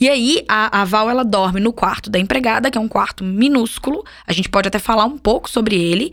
[0.00, 3.24] E aí, a, a, Val, ela dorme no quarto da empregada, que é um quarto
[3.24, 4.04] minúsculo.
[4.26, 6.12] A gente pode até falar um pouco sobre ele.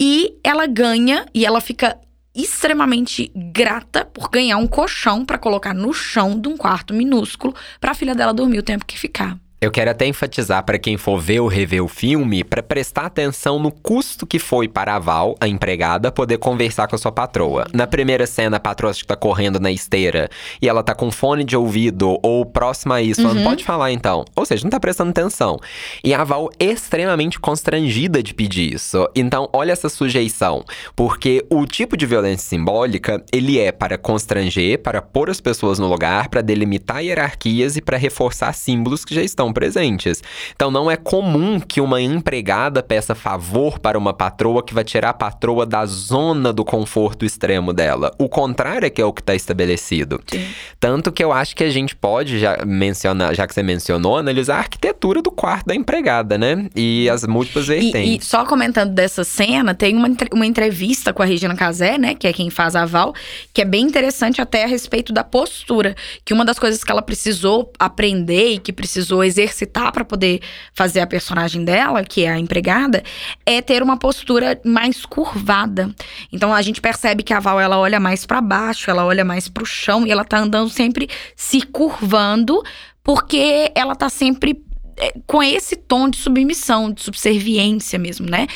[0.00, 1.96] E ela ganha, e ela fica
[2.34, 7.92] extremamente grata por ganhar um colchão para colocar no chão de um quarto minúsculo para
[7.92, 9.38] a filha dela dormir o tempo que ficar.
[9.62, 13.60] Eu quero até enfatizar para quem for ver ou rever o filme, para prestar atenção
[13.60, 17.68] no custo que foi para a Val, a empregada, poder conversar com a sua patroa.
[17.72, 20.28] Na primeira cena, a patroa está correndo na esteira
[20.60, 23.44] e ela tá com fone de ouvido ou próxima a isso, falando, Uhum.
[23.44, 24.24] pode falar então.
[24.34, 25.60] Ou seja, não tá prestando atenção.
[26.02, 29.08] E a Val extremamente constrangida de pedir isso.
[29.14, 30.64] Então, olha essa sujeição.
[30.96, 35.86] Porque o tipo de violência simbólica, ele é para constranger, para pôr as pessoas no
[35.86, 40.22] lugar, para delimitar hierarquias e para reforçar símbolos que já estão presentes.
[40.54, 45.10] Então não é comum que uma empregada peça favor para uma patroa que vai tirar
[45.10, 48.12] a patroa da zona do conforto extremo dela.
[48.18, 50.20] O contrário é que é o que está estabelecido.
[50.26, 50.46] Sim.
[50.80, 54.56] Tanto que eu acho que a gente pode já mencionar, já que você mencionou, analisar
[54.56, 56.68] a arquitetura do quarto da empregada, né?
[56.74, 58.24] E as múltiplas E, vertentes.
[58.24, 62.14] e só comentando dessa cena, tem uma, uma entrevista com a Regina Casé, né?
[62.14, 63.14] Que é quem faz a Val,
[63.52, 65.94] que é bem interessante até a respeito da postura.
[66.24, 70.40] Que uma das coisas que ela precisou aprender e que precisou exercitar para poder
[70.72, 73.02] fazer a personagem dela, que é a empregada,
[73.44, 75.94] é ter uma postura mais curvada.
[76.32, 79.48] Então a gente percebe que a Val ela olha mais para baixo, ela olha mais
[79.48, 82.62] para o chão e ela tá andando sempre se curvando,
[83.02, 84.62] porque ela tá sempre
[84.96, 88.46] é, com esse tom de submissão, de subserviência mesmo, né?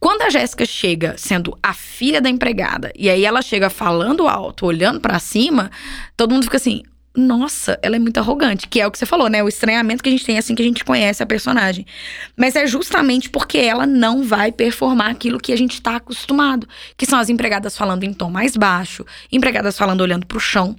[0.00, 4.66] Quando a Jéssica chega sendo a filha da empregada e aí ela chega falando alto,
[4.66, 5.70] olhando pra cima,
[6.16, 6.82] todo mundo fica assim:
[7.16, 9.42] nossa, ela é muito arrogante, que é o que você falou, né?
[9.42, 11.86] O estranhamento que a gente tem assim que a gente conhece a personagem.
[12.36, 17.06] Mas é justamente porque ela não vai performar aquilo que a gente tá acostumado, que
[17.06, 20.74] são as empregadas falando em tom mais baixo, empregadas falando olhando pro chão.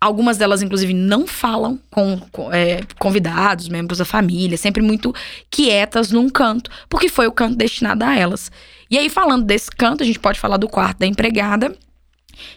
[0.00, 5.14] Algumas delas, inclusive, não falam com, com, é, convidados, membros da família, sempre muito
[5.48, 8.50] quietas num canto, porque foi o canto destinado a elas.
[8.90, 11.76] E aí, falando desse canto, a gente pode falar do quarto da empregada,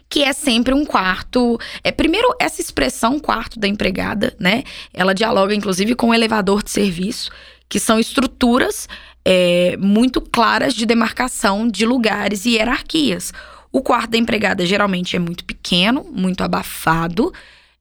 [0.09, 1.59] que é sempre um quarto.
[1.83, 4.63] É, primeiro, essa expressão quarto da empregada, né?
[4.93, 7.31] Ela dialoga, inclusive, com o elevador de serviço,
[7.67, 8.87] que são estruturas
[9.23, 13.33] é, muito claras de demarcação de lugares e hierarquias.
[13.71, 17.33] O quarto da empregada geralmente é muito pequeno, muito abafado,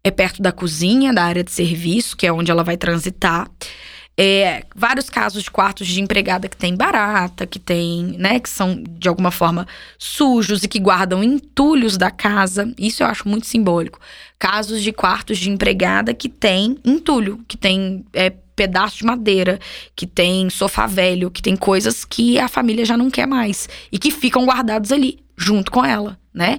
[0.02, 3.48] é perto da cozinha, da área de serviço, que é onde ela vai transitar.
[4.16, 8.80] É, vários casos de quartos de empregada que tem barata, que tem, né, que são
[8.80, 9.66] de alguma forma
[9.98, 12.72] sujos e que guardam entulhos da casa.
[12.78, 13.98] Isso eu acho muito simbólico.
[14.38, 19.58] Casos de quartos de empregada que tem entulho, que tem é, pedaço de madeira,
[19.96, 23.98] que tem sofá velho, que tem coisas que a família já não quer mais e
[23.98, 26.58] que ficam guardados ali, junto com ela, né?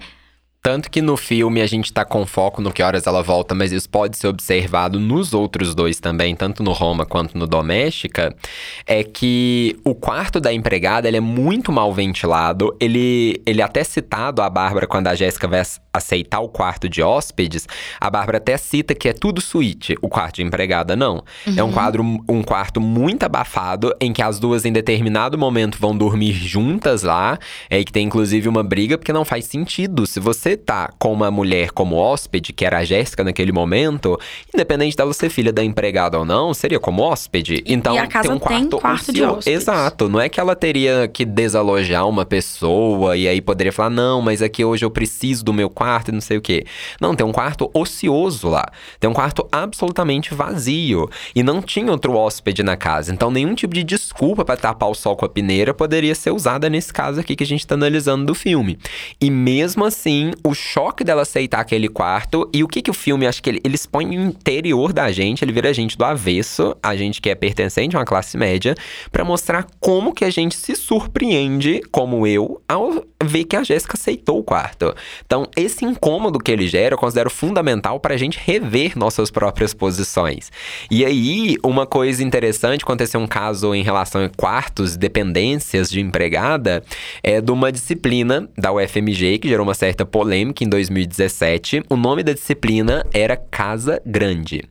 [0.66, 3.72] Tanto que no filme a gente tá com foco no que horas ela volta, mas
[3.72, 8.36] isso pode ser observado nos outros dois também, tanto no Roma quanto no Doméstica,
[8.84, 12.76] é que o quarto da empregada ele é muito mal ventilado.
[12.80, 15.60] Ele, ele é até citado a Bárbara quando a Jéssica vai
[15.98, 17.68] aceitar o quarto de hóspedes,
[18.00, 21.24] a Bárbara até cita que é tudo suíte, o quarto de empregada não.
[21.56, 25.98] É um quadro um quarto muito abafado em que as duas em determinado momento vão
[25.98, 27.38] dormir juntas lá,
[27.70, 30.06] é que tem inclusive uma briga porque não faz sentido.
[30.06, 34.20] Se você tá com uma mulher como hóspede, que era a Jéssica naquele momento,
[34.54, 37.64] independente dela ser filha da empregada ou não, seria como hóspede.
[37.66, 39.62] Então, e a casa tem um tem quarto, quarto de hóspedes.
[39.62, 44.22] Exato, não é que ela teria que desalojar uma pessoa e aí poderia falar: "Não,
[44.22, 46.66] mas aqui hoje eu preciso do meu quarto" e não sei o quê.
[47.00, 48.66] Não, tem um quarto ocioso lá.
[49.00, 53.14] Tem um quarto absolutamente vazio e não tinha outro hóspede na casa.
[53.14, 56.70] Então, nenhum tipo de desculpa para tapar o sol com a peneira poderia ser usada
[56.70, 58.78] nesse caso aqui que a gente tá analisando do filme.
[59.20, 63.28] E mesmo assim, o choque dela aceitar aquele quarto e o que que o filme,
[63.28, 66.76] acho que ele, ele expõe o interior da gente, ele vira a gente do avesso,
[66.82, 68.76] a gente que é pertencente a uma classe média,
[69.12, 73.98] para mostrar como que a gente se surpreende, como eu, ao ver que a Jéssica
[73.98, 74.94] aceitou o quarto.
[75.26, 79.74] Então, esse incômodo que ele gera, eu considero fundamental para a gente rever nossas próprias
[79.74, 80.52] posições.
[80.90, 86.84] E aí, uma coisa interessante, aconteceu um caso em relação a quartos, dependências de empregada,
[87.24, 91.84] é de uma disciplina da UFMG que gerou uma certa polêmica em 2017.
[91.90, 94.64] O nome da disciplina era Casa Grande.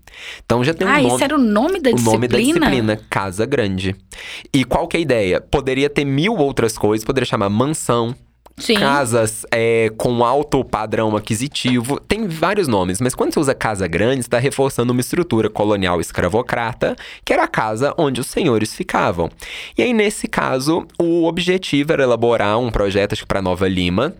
[0.44, 2.12] Então já tem um ah, nome isso era o nome da o disciplina?
[2.12, 3.96] nome da disciplina, Casa Grande.
[4.52, 5.40] E qual que é a ideia?
[5.40, 8.14] Poderia ter mil outras coisas, poderia chamar mansão,
[8.56, 8.74] Sim.
[8.74, 11.98] casas é, com alto padrão aquisitivo.
[12.00, 16.96] Tem vários nomes, mas quando você usa casa grande, está reforçando uma estrutura colonial escravocrata,
[17.24, 19.30] que era a casa onde os senhores ficavam.
[19.76, 24.14] E aí, nesse caso, o objetivo era elaborar um projeto, para Nova Lima.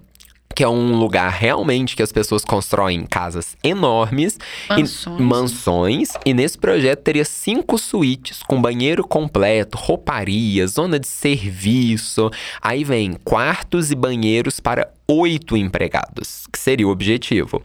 [0.54, 4.38] Que é um lugar realmente que as pessoas constroem casas enormes,
[4.70, 5.20] e- Mansões.
[5.20, 6.08] mansões.
[6.24, 12.30] E nesse projeto teria cinco suítes com banheiro completo, rouparia, zona de serviço.
[12.62, 17.62] Aí vem quartos e banheiros para oito empregados, que seria o objetivo.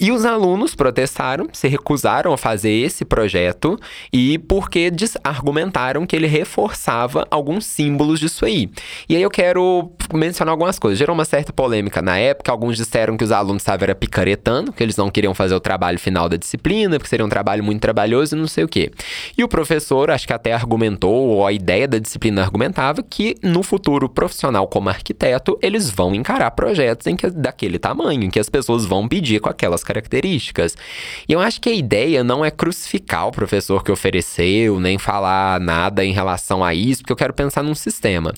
[0.00, 3.78] E os alunos protestaram, se recusaram a fazer esse projeto
[4.12, 4.92] e porque
[5.24, 8.70] argumentaram que ele reforçava alguns símbolos disso aí.
[9.08, 10.98] E aí eu quero mencionar algumas coisas.
[10.98, 14.96] Gerou uma certa polêmica na época, alguns disseram que os alunos estavam picaretando, que eles
[14.96, 18.38] não queriam fazer o trabalho final da disciplina, porque seria um trabalho muito trabalhoso e
[18.38, 18.92] não sei o quê.
[19.36, 23.62] E o professor, acho que até argumentou, ou a ideia da disciplina argumentava, que no
[23.62, 26.75] futuro profissional como arquiteto, eles vão encarar projetos
[27.06, 30.76] em que, daquele tamanho, em que as pessoas vão pedir com aquelas características.
[31.28, 35.60] E eu acho que a ideia não é crucificar o professor que ofereceu, nem falar
[35.60, 38.32] nada em relação a isso, porque eu quero pensar num sistema.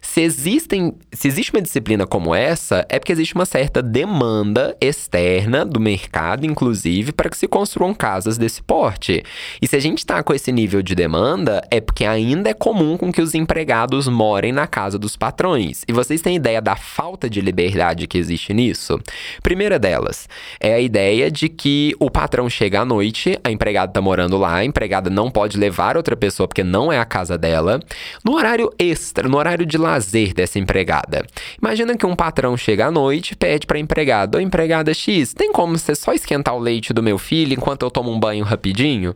[0.00, 5.64] Se existem, se existe uma disciplina como essa, é porque existe uma certa demanda externa
[5.64, 9.22] do mercado, inclusive, para que se construam casas desse porte.
[9.60, 12.96] E se a gente está com esse nível de demanda, é porque ainda é comum
[12.96, 15.82] com que os empregados morem na casa dos patrões.
[15.88, 19.00] E vocês têm ideia da falta de liberdade que existe nisso?
[19.42, 20.28] Primeira delas
[20.60, 24.56] é a ideia de que o patrão chega à noite, a empregada está morando lá,
[24.56, 27.80] a empregada não pode levar outra pessoa porque não é a casa dela,
[28.24, 31.26] no horário extra, no horário de lazer dessa empregada.
[31.60, 35.76] Imagina que um patrão chega à noite pede para empregada: Ô empregada X, tem como
[35.76, 39.14] você só esquentar o leite do meu filho enquanto eu tomo um banho rapidinho?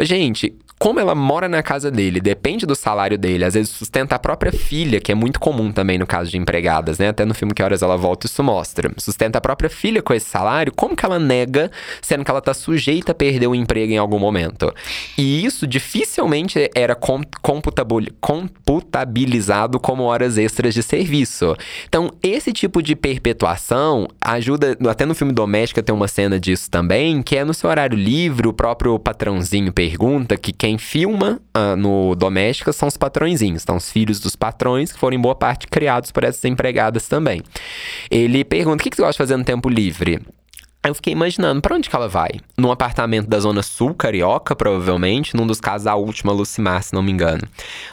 [0.00, 4.18] Gente, como ela mora na casa dele, depende do salário dele, às vezes sustenta a
[4.18, 7.08] própria filha, que é muito comum também no caso de empregadas, né?
[7.08, 8.90] Até no filme Que Horas Ela Volta isso mostra.
[8.96, 12.54] Sustenta a própria filha com esse salário, como que ela nega, sendo que ela tá
[12.54, 14.72] sujeita a perder o emprego em algum momento?
[15.16, 21.56] E isso dificilmente era computabilizado como horas extras de serviço.
[21.88, 27.22] Então, esse tipo de perpetuação ajuda, até no filme Doméstica tem uma cena disso também,
[27.22, 31.74] que é no seu horário livre, o próprio patrãozinho pergunta que quem quem filma uh,
[31.76, 35.66] no Doméstica são os patrõezinhos, são os filhos dos patrões, que foram em boa parte
[35.66, 37.42] criados por essas empregadas também.
[38.10, 40.20] Ele pergunta: o que, que você gosta de fazer no tempo livre?
[40.80, 42.30] Aí eu fiquei imaginando, para onde que ela vai?
[42.56, 47.02] Num apartamento da Zona Sul Carioca, provavelmente, num dos casos a última Lucimar, se não
[47.02, 47.42] me engano.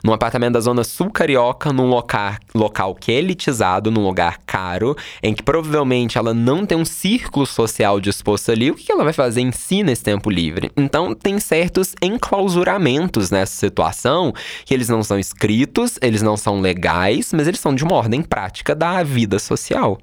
[0.04, 4.96] Num apartamento da Zona Sul Carioca, num local, local que é elitizado, num lugar caro,
[5.24, 9.14] em que provavelmente ela não tem um círculo social disposto ali, o que ela vai
[9.14, 10.72] fazer em si nesse tempo livre?
[10.78, 14.32] Então, tem certos enclausuramentos nessa situação,
[14.64, 18.22] que eles não são escritos, eles não são legais, mas eles são de uma ordem
[18.22, 19.98] prática da vida social.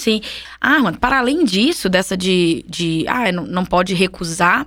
[0.00, 0.22] Sim.
[0.60, 4.66] Ah, mano, para além disso, dessa de, de ah, não, não pode recusar,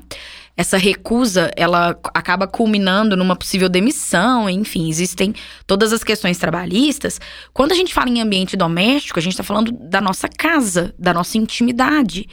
[0.55, 5.33] essa recusa, ela acaba culminando numa possível demissão, enfim, existem
[5.65, 7.19] todas as questões trabalhistas.
[7.51, 11.11] Quando a gente fala em ambiente doméstico, a gente está falando da nossa casa, da
[11.11, 12.27] nossa intimidade.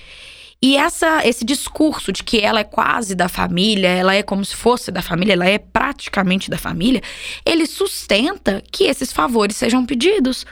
[0.62, 4.54] E essa, esse discurso de que ela é quase da família, ela é como se
[4.54, 7.00] fosse da família, ela é praticamente da família,
[7.46, 10.44] ele sustenta que esses favores sejam pedidos.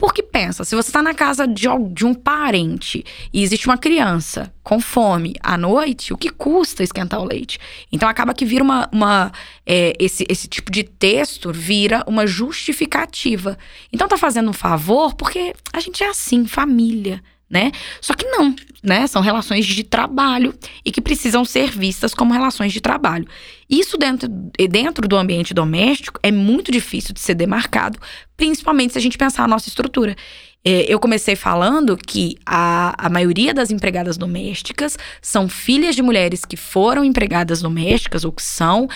[0.00, 4.50] Porque pensa, se você está na casa de, de, um parente e existe uma criança
[4.64, 7.60] com fome à noite, o que custa esquentar o leite?
[7.92, 8.88] Então acaba que vira uma.
[8.90, 9.30] uma
[9.66, 13.58] é, esse, esse tipo de texto vira uma justificativa.
[13.92, 17.72] Então tá fazendo um favor porque a gente é assim, família né?
[18.00, 19.06] Só que não, né?
[19.08, 23.26] São relações de trabalho e que precisam ser vistas como relações de trabalho.
[23.68, 24.28] Isso dentro,
[24.70, 27.98] dentro do ambiente doméstico é muito difícil de ser demarcado,
[28.36, 30.14] principalmente se a gente pensar a nossa estrutura.
[30.62, 36.44] É, eu comecei falando que a, a maioria das empregadas domésticas são filhas de mulheres
[36.44, 38.86] que foram empregadas domésticas ou que são,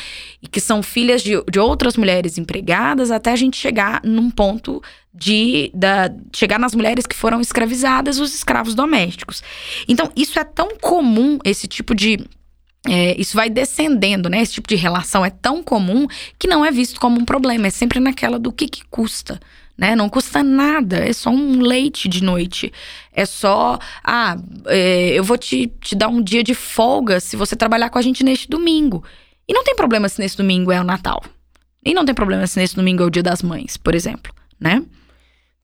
[0.42, 4.82] e que são filhas de, de outras mulheres empregadas, até a gente chegar num ponto
[5.12, 9.42] de da, chegar nas mulheres que foram escravizadas, os escravos domésticos.
[9.88, 12.18] Então, isso é tão comum, esse tipo de
[12.86, 14.42] é, isso vai descendendo, né?
[14.42, 16.06] Esse tipo de relação é tão comum
[16.38, 17.68] que não é visto como um problema.
[17.68, 19.40] É sempre naquela do que, que custa
[19.76, 19.96] né?
[19.96, 22.72] Não custa nada, é só um leite de noite.
[23.12, 27.56] É só, ah, é, eu vou te, te dar um dia de folga se você
[27.56, 29.04] trabalhar com a gente neste domingo.
[29.48, 31.22] E não tem problema se nesse domingo é o Natal.
[31.84, 34.82] E não tem problema se nesse domingo é o Dia das Mães, por exemplo, né?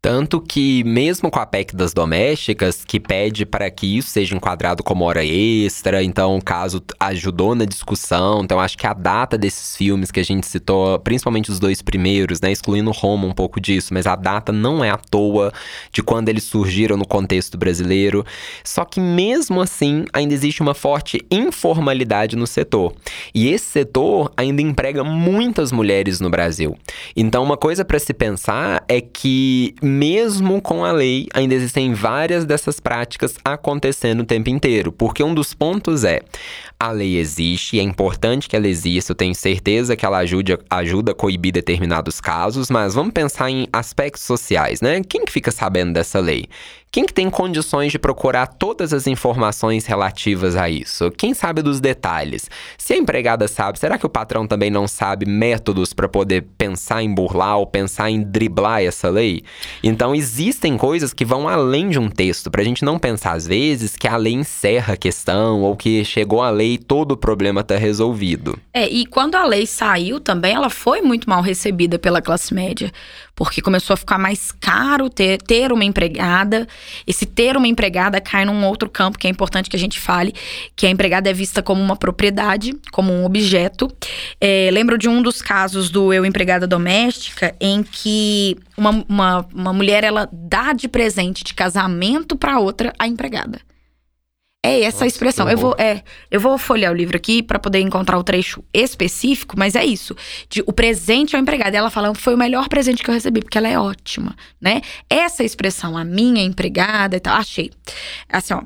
[0.02, 4.82] Tanto que, mesmo com a PEC das domésticas, que pede para que isso seja enquadrado
[4.82, 8.40] como hora extra, então o caso ajudou na discussão.
[8.42, 12.40] Então, acho que a data desses filmes que a gente citou, principalmente os dois primeiros,
[12.40, 15.52] né, excluindo Roma um pouco disso, mas a data não é à toa
[15.92, 18.24] de quando eles surgiram no contexto brasileiro.
[18.64, 22.94] Só que, mesmo assim, ainda existe uma forte informalidade no setor.
[23.34, 26.74] E esse setor ainda emprega muitas mulheres no Brasil.
[27.14, 32.44] Então, uma coisa para se pensar é que mesmo com a lei, ainda existem várias
[32.44, 34.92] dessas práticas acontecendo o tempo inteiro.
[34.92, 36.22] Porque um dos pontos é:
[36.81, 41.12] a lei existe, é importante que ela exista, eu tenho certeza que ela ajude, ajuda
[41.12, 45.03] a coibir determinados casos, mas vamos pensar em aspectos sociais, né?
[45.07, 46.49] Quem que fica sabendo dessa lei?
[46.93, 51.09] Quem que tem condições de procurar todas as informações relativas a isso?
[51.12, 52.51] Quem sabe dos detalhes?
[52.77, 57.01] Se a empregada sabe, será que o patrão também não sabe métodos para poder pensar
[57.01, 59.45] em burlar ou pensar em driblar essa lei?
[59.85, 63.95] Então existem coisas que vão além de um texto, pra gente não pensar às vezes
[63.95, 67.62] que a lei encerra a questão ou que chegou a lei e todo o problema
[67.62, 68.59] tá resolvido.
[68.73, 72.93] É, e quando a lei saiu também, ela foi muito mal recebida pela classe média
[73.41, 76.68] porque começou a ficar mais caro ter, ter uma empregada.
[77.07, 80.35] Esse ter uma empregada cai num outro campo que é importante que a gente fale,
[80.77, 83.91] que a empregada é vista como uma propriedade, como um objeto.
[84.39, 89.73] É, lembro de um dos casos do eu empregada doméstica, em que uma, uma, uma
[89.73, 93.59] mulher ela dá de presente de casamento para outra a empregada.
[94.62, 95.48] É essa Nossa, expressão.
[95.48, 99.54] Eu vou, é, eu vou folhear o livro aqui para poder encontrar o trecho específico,
[99.58, 100.14] mas é isso.
[100.50, 101.74] De, o presente ao empregado.
[101.74, 104.82] Ela falando foi o melhor presente que eu recebi, porque ela é ótima, né?
[105.08, 107.70] Essa expressão, a minha empregada e tal, achei.
[108.28, 108.62] Assim, ó.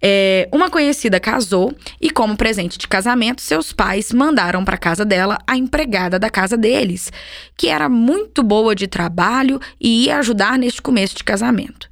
[0.00, 5.38] É, uma conhecida casou e, como presente de casamento, seus pais mandaram para casa dela
[5.46, 7.10] a empregada da casa deles,
[7.56, 11.91] que era muito boa de trabalho e ia ajudar neste começo de casamento.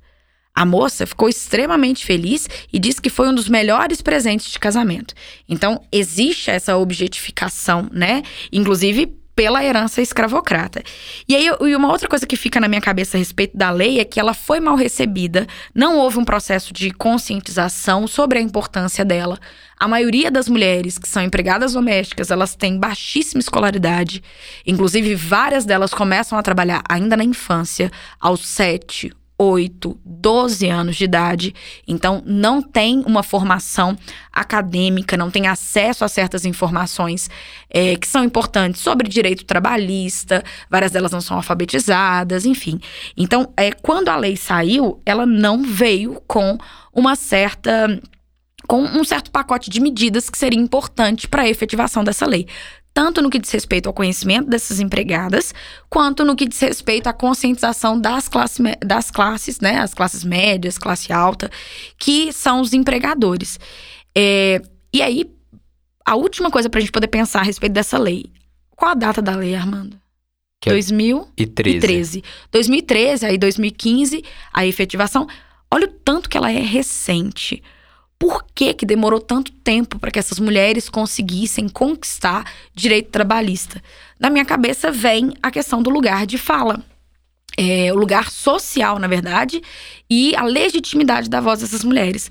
[0.55, 5.14] A moça ficou extremamente feliz e disse que foi um dos melhores presentes de casamento.
[5.48, 8.22] Então, existe essa objetificação, né?
[8.53, 10.82] Inclusive pela herança escravocrata.
[11.26, 13.98] E aí, e uma outra coisa que fica na minha cabeça a respeito da lei
[13.98, 19.03] é que ela foi mal recebida, não houve um processo de conscientização sobre a importância
[19.03, 19.38] dela.
[19.78, 24.22] A maioria das mulheres que são empregadas domésticas, elas têm baixíssima escolaridade.
[24.66, 27.90] Inclusive, várias delas começam a trabalhar ainda na infância,
[28.20, 29.11] aos 7,
[29.43, 31.55] 8, 12 anos de idade,
[31.88, 33.97] então não tem uma formação
[34.30, 37.30] acadêmica, não tem acesso a certas informações
[37.70, 42.78] é, que são importantes sobre direito trabalhista, várias delas não são alfabetizadas, enfim.
[43.16, 46.59] Então, é, quando a lei saiu, ela não veio com
[46.93, 47.99] uma certa
[48.66, 52.47] com um certo pacote de medidas que seria importante para a efetivação dessa lei
[53.01, 55.55] tanto no que diz respeito ao conhecimento dessas empregadas,
[55.88, 60.76] quanto no que diz respeito à conscientização das, classe, das classes, né, as classes médias,
[60.76, 61.51] classe alta,
[61.96, 63.59] que são os empregadores.
[64.14, 64.61] É,
[64.92, 65.24] e aí,
[66.05, 68.26] a última coisa para a gente poder pensar a respeito dessa lei.
[68.76, 69.98] Qual a data da lei, Armando?
[70.61, 72.18] Que 2013.
[72.18, 72.22] É
[72.53, 74.22] 2013, aí 2015,
[74.53, 75.26] a efetivação.
[75.70, 77.62] Olha o tanto que ela é recente
[78.21, 82.45] por que, que demorou tanto tempo para que essas mulheres conseguissem conquistar
[82.75, 83.83] direito trabalhista.
[84.18, 86.85] Na minha cabeça vem a questão do lugar de fala.
[87.57, 89.62] É, o lugar social, na verdade,
[90.09, 92.31] e a legitimidade da voz dessas mulheres.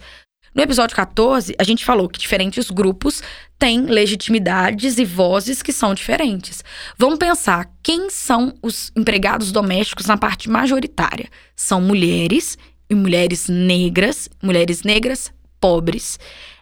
[0.53, 3.23] No episódio 14, a gente falou que diferentes grupos
[3.57, 6.63] têm legitimidades e vozes que são diferentes.
[6.99, 11.29] Vamos pensar quem são os empregados domésticos na parte majoritária.
[11.55, 16.19] São mulheres e mulheres negras, mulheres negras pobres.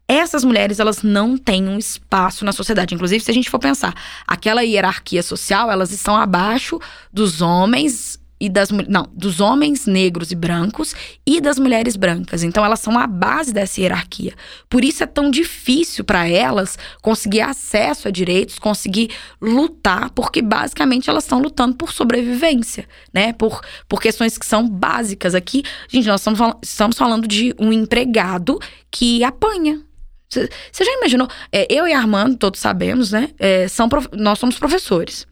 [0.07, 2.95] Essas mulheres, elas não têm um espaço na sociedade.
[2.95, 3.93] Inclusive, se a gente for pensar,
[4.25, 6.79] aquela hierarquia social, elas estão abaixo
[7.11, 12.43] dos homens e das não, dos homens negros e brancos e das mulheres brancas.
[12.43, 14.33] Então elas são a base dessa hierarquia.
[14.69, 19.09] Por isso é tão difícil para elas conseguir acesso a direitos, conseguir
[19.41, 23.33] lutar, porque basicamente elas estão lutando por sobrevivência, né?
[23.33, 25.63] Por, por questões que são básicas aqui.
[25.89, 28.59] Gente, nós estamos, estamos falando de um empregado
[28.91, 29.81] que apanha,
[30.29, 31.27] você já imaginou?
[31.51, 33.29] É, eu e Armando, todos sabemos, né?
[33.39, 35.25] É, são nós somos professores.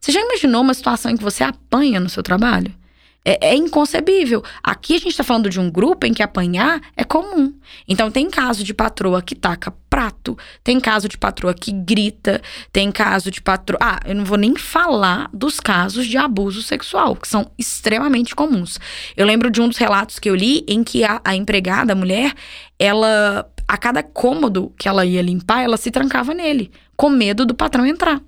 [0.00, 2.74] Você já imaginou uma situação em que você apanha no seu trabalho?
[3.22, 4.42] É, é, inconcebível.
[4.62, 7.52] Aqui a gente está falando de um grupo em que apanhar é comum.
[7.86, 12.40] Então tem caso de patroa que taca prato, tem caso de patroa que grita,
[12.72, 13.78] tem caso de patroa.
[13.82, 18.80] Ah, eu não vou nem falar dos casos de abuso sexual, que são extremamente comuns.
[19.14, 21.96] Eu lembro de um dos relatos que eu li em que a, a empregada, a
[21.96, 22.32] mulher,
[22.78, 23.46] ela.
[23.70, 27.86] A cada cômodo que ela ia limpar, ela se trancava nele, com medo do patrão
[27.86, 28.20] entrar.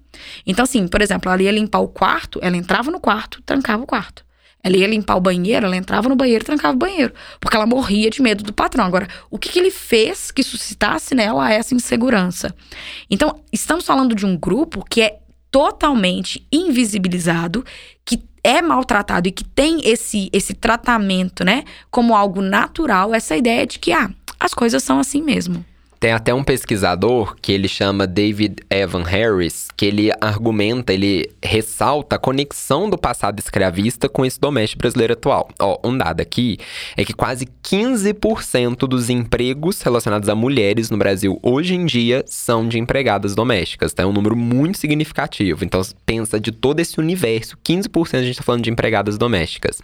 [0.47, 3.86] Então, assim, por exemplo, ela ia limpar o quarto, ela entrava no quarto, trancava o
[3.86, 4.24] quarto.
[4.62, 7.12] Ela ia limpar o banheiro, ela entrava no banheiro trancava o banheiro.
[7.40, 8.84] Porque ela morria de medo do patrão.
[8.84, 12.55] Agora, o que, que ele fez que suscitasse nela essa insegurança?
[13.11, 15.18] Então, estamos falando de um grupo que é
[15.51, 17.64] totalmente invisibilizado,
[18.05, 23.66] que é maltratado e que tem esse, esse tratamento, né, como algo natural, essa ideia
[23.66, 24.09] de que, ah,
[24.43, 25.64] as coisas são assim mesmo.
[26.03, 32.17] Tem até um pesquisador que ele chama David Evan Harris, que ele argumenta, ele ressalta
[32.17, 35.49] a conexão do passado escravista com esse doméstico brasileiro atual.
[35.61, 36.59] Ó, um dado aqui
[36.97, 42.67] é que quase 15% dos empregos relacionados a mulheres no Brasil hoje em dia são
[42.67, 44.03] de empregadas domésticas, tá?
[44.03, 45.65] É um número muito significativo.
[45.65, 49.81] Então, pensa de todo esse universo, 15% a gente está falando de empregadas domésticas.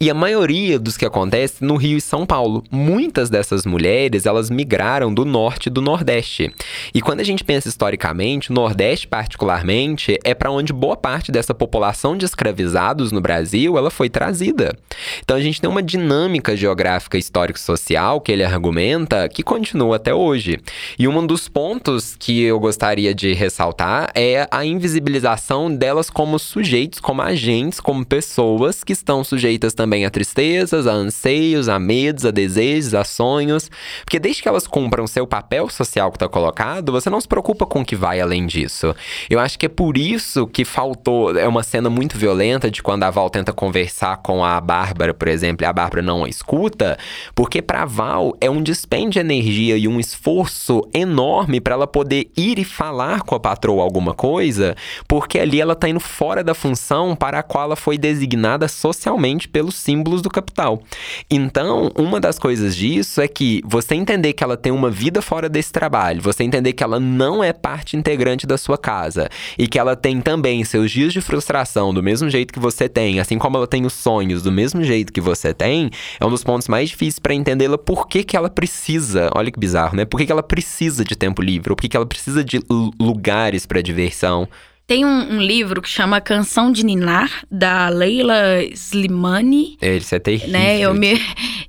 [0.00, 2.64] E a maioria dos que acontece no Rio e São Paulo.
[2.68, 6.52] Muitas dessas mulheres, elas migraram do norte e do nordeste.
[6.94, 11.54] E quando a gente pensa historicamente, o nordeste particularmente é para onde boa parte dessa
[11.54, 14.76] população de escravizados no Brasil, ela foi trazida.
[15.20, 20.58] Então a gente tem uma dinâmica geográfica histórico-social que ele argumenta que continua até hoje.
[20.98, 27.00] E um dos pontos que eu gostaria de ressaltar é a invisibilização delas como sujeitos,
[27.00, 32.30] como agentes, como pessoas que estão sujeitas também a tristezas, a anseios, a medos, a
[32.30, 33.70] desejos, a sonhos.
[34.04, 37.66] Porque desde que elas cumpram seu papel social que está colocado, você não se preocupa
[37.66, 38.94] com o que vai além disso.
[39.28, 41.36] Eu acho que é por isso que faltou.
[41.36, 45.28] É uma cena muito violenta de quando a Val tenta conversar com a Bárbara, por
[45.28, 46.98] exemplo, e a Bárbara não a escuta,
[47.34, 52.30] porque para Val é um dispêndio de energia e um esforço enorme para ela poder
[52.36, 54.74] ir e falar com a patroa alguma coisa,
[55.06, 59.48] porque ali ela está indo fora da função para a qual ela foi designada socialmente
[59.48, 60.82] pelos símbolos do capital.
[61.30, 65.48] Então, uma das coisas disso é que você entender que ela tem uma vida fora
[65.48, 69.78] desse trabalho, você entender que ela não é parte integrante da sua casa e que
[69.78, 73.56] ela tem também seus dias de frustração do mesmo jeito que você tem, assim como
[73.56, 75.88] ela tem os sonhos do mesmo jeito que você tem,
[76.20, 79.58] é um dos pontos mais difíceis para entendê-la por que, que ela precisa, olha que
[79.58, 80.04] bizarro, né?
[80.04, 82.60] Por que, que ela precisa de tempo livre, ou por que, que ela precisa de
[83.00, 84.46] lugares para diversão.
[84.86, 89.78] Tem um, um, livro que chama Canção de Ninar, da Leila Slimani.
[89.80, 90.50] Esse é terrível.
[90.50, 90.80] Né?
[90.80, 91.20] Eu, me,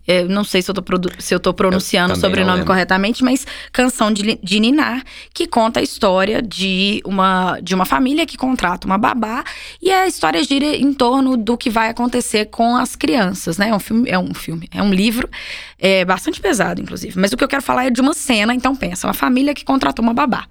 [0.07, 0.84] eu não sei se eu tô,
[1.20, 5.03] se eu tô pronunciando o sobrenome corretamente, mas Canção de, de Ninar,
[5.34, 9.43] que conta a história de uma, de uma família que contrata uma babá.
[9.82, 13.70] E a história gira em torno do que vai acontecer com as crianças, né?
[13.70, 15.30] É um filme, é um, filme, é um livro
[15.78, 17.18] é, bastante pesado, inclusive.
[17.20, 19.64] Mas o que eu quero falar é de uma cena, então pensa, uma família que
[19.64, 20.47] contratou uma babá.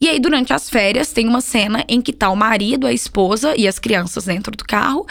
[0.00, 3.54] E aí, durante as férias, tem uma cena em que tá o marido, a esposa
[3.56, 5.06] e as crianças dentro do carro.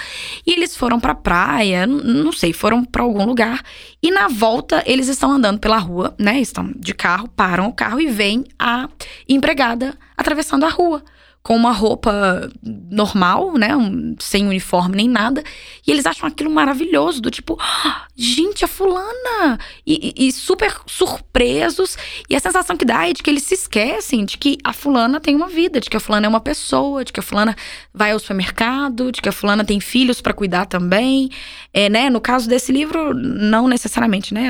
[0.45, 3.63] E eles foram pra praia, não sei, foram para algum lugar.
[4.01, 6.39] E na volta, eles estão andando pela rua, né?
[6.39, 8.87] Estão de carro, param o carro e vem a
[9.27, 11.03] empregada atravessando a rua
[11.45, 13.77] com uma roupa normal, né?
[13.77, 15.43] Um, sem uniforme nem nada.
[15.85, 19.59] E eles acham aquilo maravilhoso, do tipo, ah, gente, a fulana!
[19.85, 21.99] E, e, e, super surpresos.
[22.27, 25.19] E a sensação que dá é de que eles se esquecem de que a fulana
[25.19, 27.55] tem uma vida, de que a fulana é uma pessoa, de que a fulana
[27.93, 31.29] vai ao supermercado, de que a fulana tem filhos para cuidar também.
[31.71, 32.09] É, né?
[32.09, 34.49] No caso desse livro, não necessariamente, né?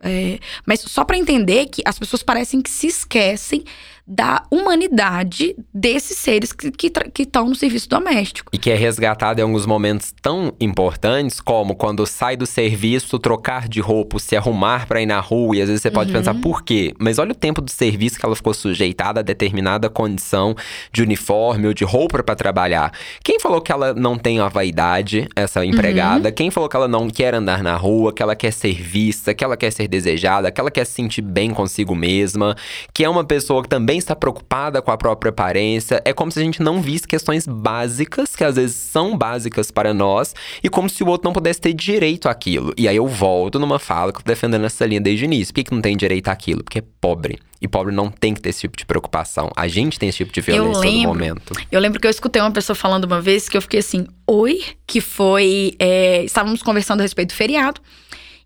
[0.00, 3.64] É, mas só para entender que as pessoas parecem que se esquecem
[4.08, 8.50] da humanidade desses seres que estão no serviço doméstico.
[8.52, 13.68] E que é resgatado em alguns momentos tão importantes como quando sai do serviço, trocar
[13.68, 16.18] de roupa, se arrumar para ir na rua, e às vezes você pode uhum.
[16.18, 16.94] pensar por quê?
[16.98, 20.56] Mas olha o tempo do serviço que ela ficou sujeitada a determinada condição
[20.90, 22.92] de uniforme ou de roupa para trabalhar.
[23.22, 26.30] Quem falou que ela não tem a vaidade, essa empregada?
[26.30, 26.34] Uhum.
[26.34, 29.44] Quem falou que ela não quer andar na rua, que ela quer ser vista, que
[29.44, 32.56] ela quer ser desejada, que ela quer se sentir bem consigo mesma,
[32.94, 36.00] que é uma pessoa que também está preocupada com a própria aparência.
[36.04, 39.92] É como se a gente não visse questões básicas, que às vezes são básicas para
[39.92, 42.72] nós, e como se o outro não pudesse ter direito àquilo.
[42.76, 45.52] E aí eu volto numa fala que eu tô defendendo essa linha desde o início.
[45.52, 46.62] Por que, que não tem direito àquilo?
[46.64, 47.38] Porque é pobre.
[47.60, 49.50] E pobre não tem que ter esse tipo de preocupação.
[49.56, 51.52] A gente tem esse tipo de violência lembro, todo momento.
[51.72, 54.62] Eu lembro que eu escutei uma pessoa falando uma vez que eu fiquei assim, oi,
[54.86, 55.74] que foi.
[55.78, 57.80] É, estávamos conversando a respeito do feriado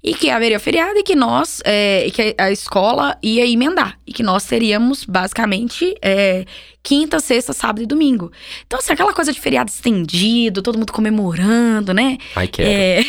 [0.02, 3.98] e que haveria feriado e que nós, é, que a escola ia emendar.
[4.04, 6.44] E que nós teríamos, basicamente, é,
[6.82, 8.32] quinta, sexta, sábado e domingo.
[8.66, 12.18] Então, assim, aquela coisa de feriado estendido, todo mundo comemorando, né?
[12.34, 12.68] Ai, quero.
[12.68, 13.04] É...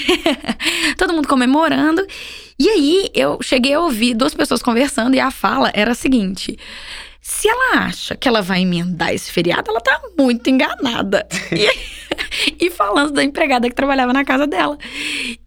[0.96, 2.06] todo mundo comemorando.
[2.60, 6.56] E aí, eu cheguei a ouvir duas pessoas conversando e a fala era a seguinte.
[7.36, 11.28] Se ela acha que ela vai emendar esse feriado, ela tá muito enganada.
[11.52, 14.78] e, e falando da empregada que trabalhava na casa dela.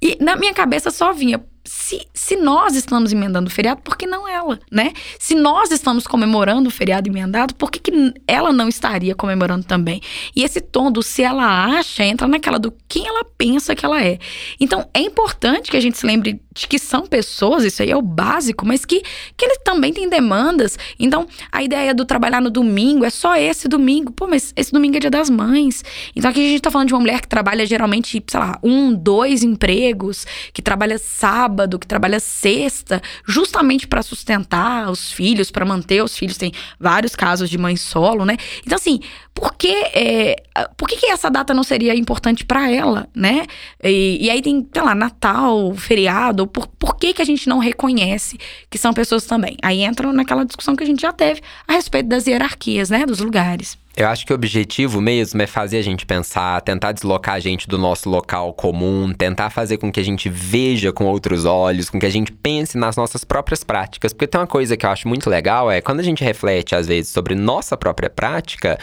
[0.03, 4.05] E na minha cabeça só vinha, se, se nós estamos emendando o feriado, por que
[4.05, 4.93] não ela, né?
[5.19, 10.01] Se nós estamos comemorando o feriado emendado, por que, que ela não estaria comemorando também?
[10.35, 14.03] E esse tom do se ela acha entra naquela do quem ela pensa que ela
[14.05, 14.19] é.
[14.61, 17.97] Então, é importante que a gente se lembre de que são pessoas, isso aí é
[17.97, 19.03] o básico, mas que,
[19.37, 20.79] que eles também têm demandas.
[20.99, 24.11] Então, a ideia do trabalhar no domingo é só esse domingo.
[24.13, 25.85] Pô, mas esse domingo é dia das mães.
[26.15, 28.95] Então, aqui a gente tá falando de uma mulher que trabalha geralmente, sei lá, um,
[28.95, 36.03] dois empregos, que trabalha sábado, que trabalha sexta, justamente para sustentar os filhos, para manter
[36.03, 36.39] os filhos.
[36.39, 38.39] Tem vários casos de mãe solo, né?
[38.65, 39.01] Então, assim,
[39.37, 40.37] por que, é,
[40.79, 43.45] por que, que essa data não seria importante para ela, né?
[43.85, 47.59] E, e, aí tem, sei lá, Natal, feriado, por, por que, que a gente não
[47.59, 48.39] reconhece
[48.71, 49.57] que são pessoas também?
[49.63, 53.21] Aí entra naquela discussão que a gente já teve a respeito das hierarquias, né, dos
[53.21, 53.79] lugares.
[53.97, 57.67] Eu acho que o objetivo mesmo é fazer a gente pensar, tentar deslocar a gente
[57.67, 61.99] do nosso local comum, tentar fazer com que a gente veja com outros olhos, com
[61.99, 64.13] que a gente pense nas nossas próprias práticas.
[64.13, 66.87] Porque tem uma coisa que eu acho muito legal é quando a gente reflete, às
[66.87, 68.79] vezes, sobre nossa própria prática,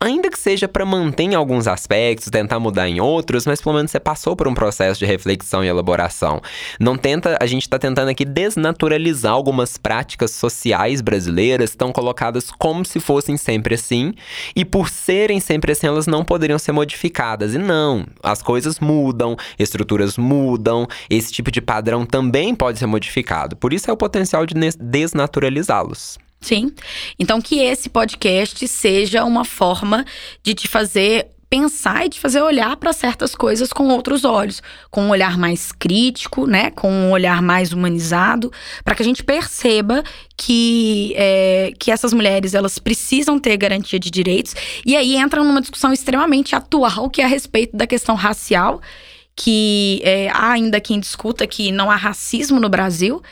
[0.00, 3.90] ainda que seja para manter em alguns aspectos, tentar mudar em outros, mas pelo menos
[3.90, 6.40] você passou por um processo de reflexão e elaboração.
[6.80, 12.82] Não tenta, a gente está tentando aqui desnaturalizar algumas práticas sociais brasileiras estão colocadas como
[12.82, 14.14] se fossem sempre assim
[14.54, 17.54] e por serem sempre assim, elas não poderiam ser modificadas.
[17.54, 23.56] E não, as coisas mudam, estruturas mudam, esse tipo de padrão também pode ser modificado.
[23.56, 26.18] Por isso é o potencial de desnaturalizá-los.
[26.40, 26.74] Sim.
[27.18, 30.04] Então, que esse podcast seja uma forma
[30.42, 35.02] de te fazer pensar e de fazer olhar para certas coisas com outros olhos, com
[35.04, 38.50] um olhar mais crítico, né, com um olhar mais humanizado,
[38.82, 40.02] para que a gente perceba
[40.36, 45.60] que é, que essas mulheres elas precisam ter garantia de direitos e aí entra numa
[45.60, 48.80] discussão extremamente atual que é a respeito da questão racial,
[49.36, 53.22] que é, há ainda quem discuta que não há racismo no Brasil.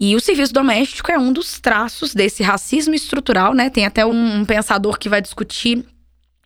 [0.00, 3.68] E o serviço doméstico é um dos traços desse racismo estrutural, né?
[3.68, 5.84] Tem até um, um pensador que vai discutir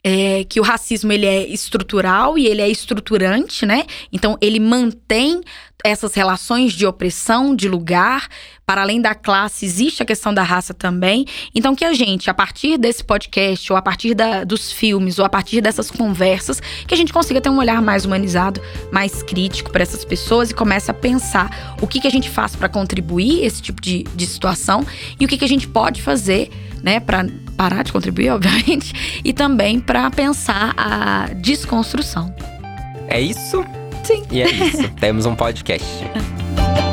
[0.04, 3.84] é, que o racismo ele é estrutural e ele é estruturante, né?
[4.12, 5.40] Então ele mantém
[5.84, 8.28] essas relações de opressão, de lugar,
[8.64, 11.26] para além da classe, existe a questão da raça também.
[11.54, 15.24] Então, que a gente, a partir desse podcast, ou a partir da, dos filmes, ou
[15.24, 18.60] a partir dessas conversas, que a gente consiga ter um olhar mais humanizado,
[18.92, 22.54] mais crítico para essas pessoas e comece a pensar o que, que a gente faz
[22.54, 24.86] para contribuir esse tipo de, de situação
[25.18, 26.48] e o que, que a gente pode fazer,
[26.82, 27.26] né, para
[27.56, 32.34] parar de contribuir, obviamente, e também para pensar a desconstrução.
[33.08, 33.64] É isso?
[34.02, 34.24] Sim.
[34.30, 34.88] E é isso.
[34.98, 35.86] Temos um podcast.